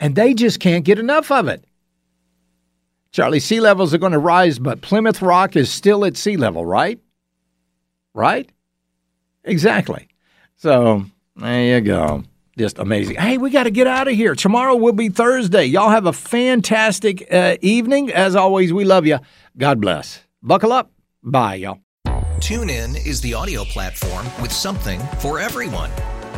and 0.00 0.14
they 0.14 0.34
just 0.34 0.60
can't 0.60 0.84
get 0.84 0.98
enough 0.98 1.30
of 1.30 1.46
it. 1.46 1.64
Charlie, 3.12 3.40
sea 3.40 3.60
levels 3.60 3.92
are 3.92 3.98
going 3.98 4.12
to 4.12 4.18
rise, 4.18 4.58
but 4.58 4.80
Plymouth 4.80 5.20
Rock 5.20 5.56
is 5.56 5.70
still 5.70 6.04
at 6.04 6.16
sea 6.16 6.36
level, 6.36 6.64
right? 6.64 7.00
Right? 8.14 8.50
Exactly. 9.44 10.08
So 10.56 11.06
there 11.36 11.76
you 11.76 11.80
go. 11.80 12.24
Just 12.58 12.78
amazing. 12.78 13.16
Hey, 13.16 13.38
we 13.38 13.50
got 13.50 13.64
to 13.64 13.70
get 13.70 13.86
out 13.86 14.06
of 14.06 14.14
here. 14.14 14.34
Tomorrow 14.34 14.76
will 14.76 14.92
be 14.92 15.08
Thursday. 15.08 15.64
Y'all 15.64 15.90
have 15.90 16.06
a 16.06 16.12
fantastic 16.12 17.26
uh, 17.32 17.56
evening. 17.62 18.10
As 18.12 18.36
always, 18.36 18.72
we 18.72 18.84
love 18.84 19.06
you. 19.06 19.18
God 19.56 19.80
bless. 19.80 20.20
Buckle 20.42 20.72
up. 20.72 20.90
Bye, 21.22 21.54
y'all. 21.56 21.80
TuneIn 22.40 23.06
is 23.06 23.20
the 23.20 23.34
audio 23.34 23.64
platform 23.64 24.26
with 24.40 24.52
something 24.52 25.00
for 25.18 25.38
everyone. 25.38 25.90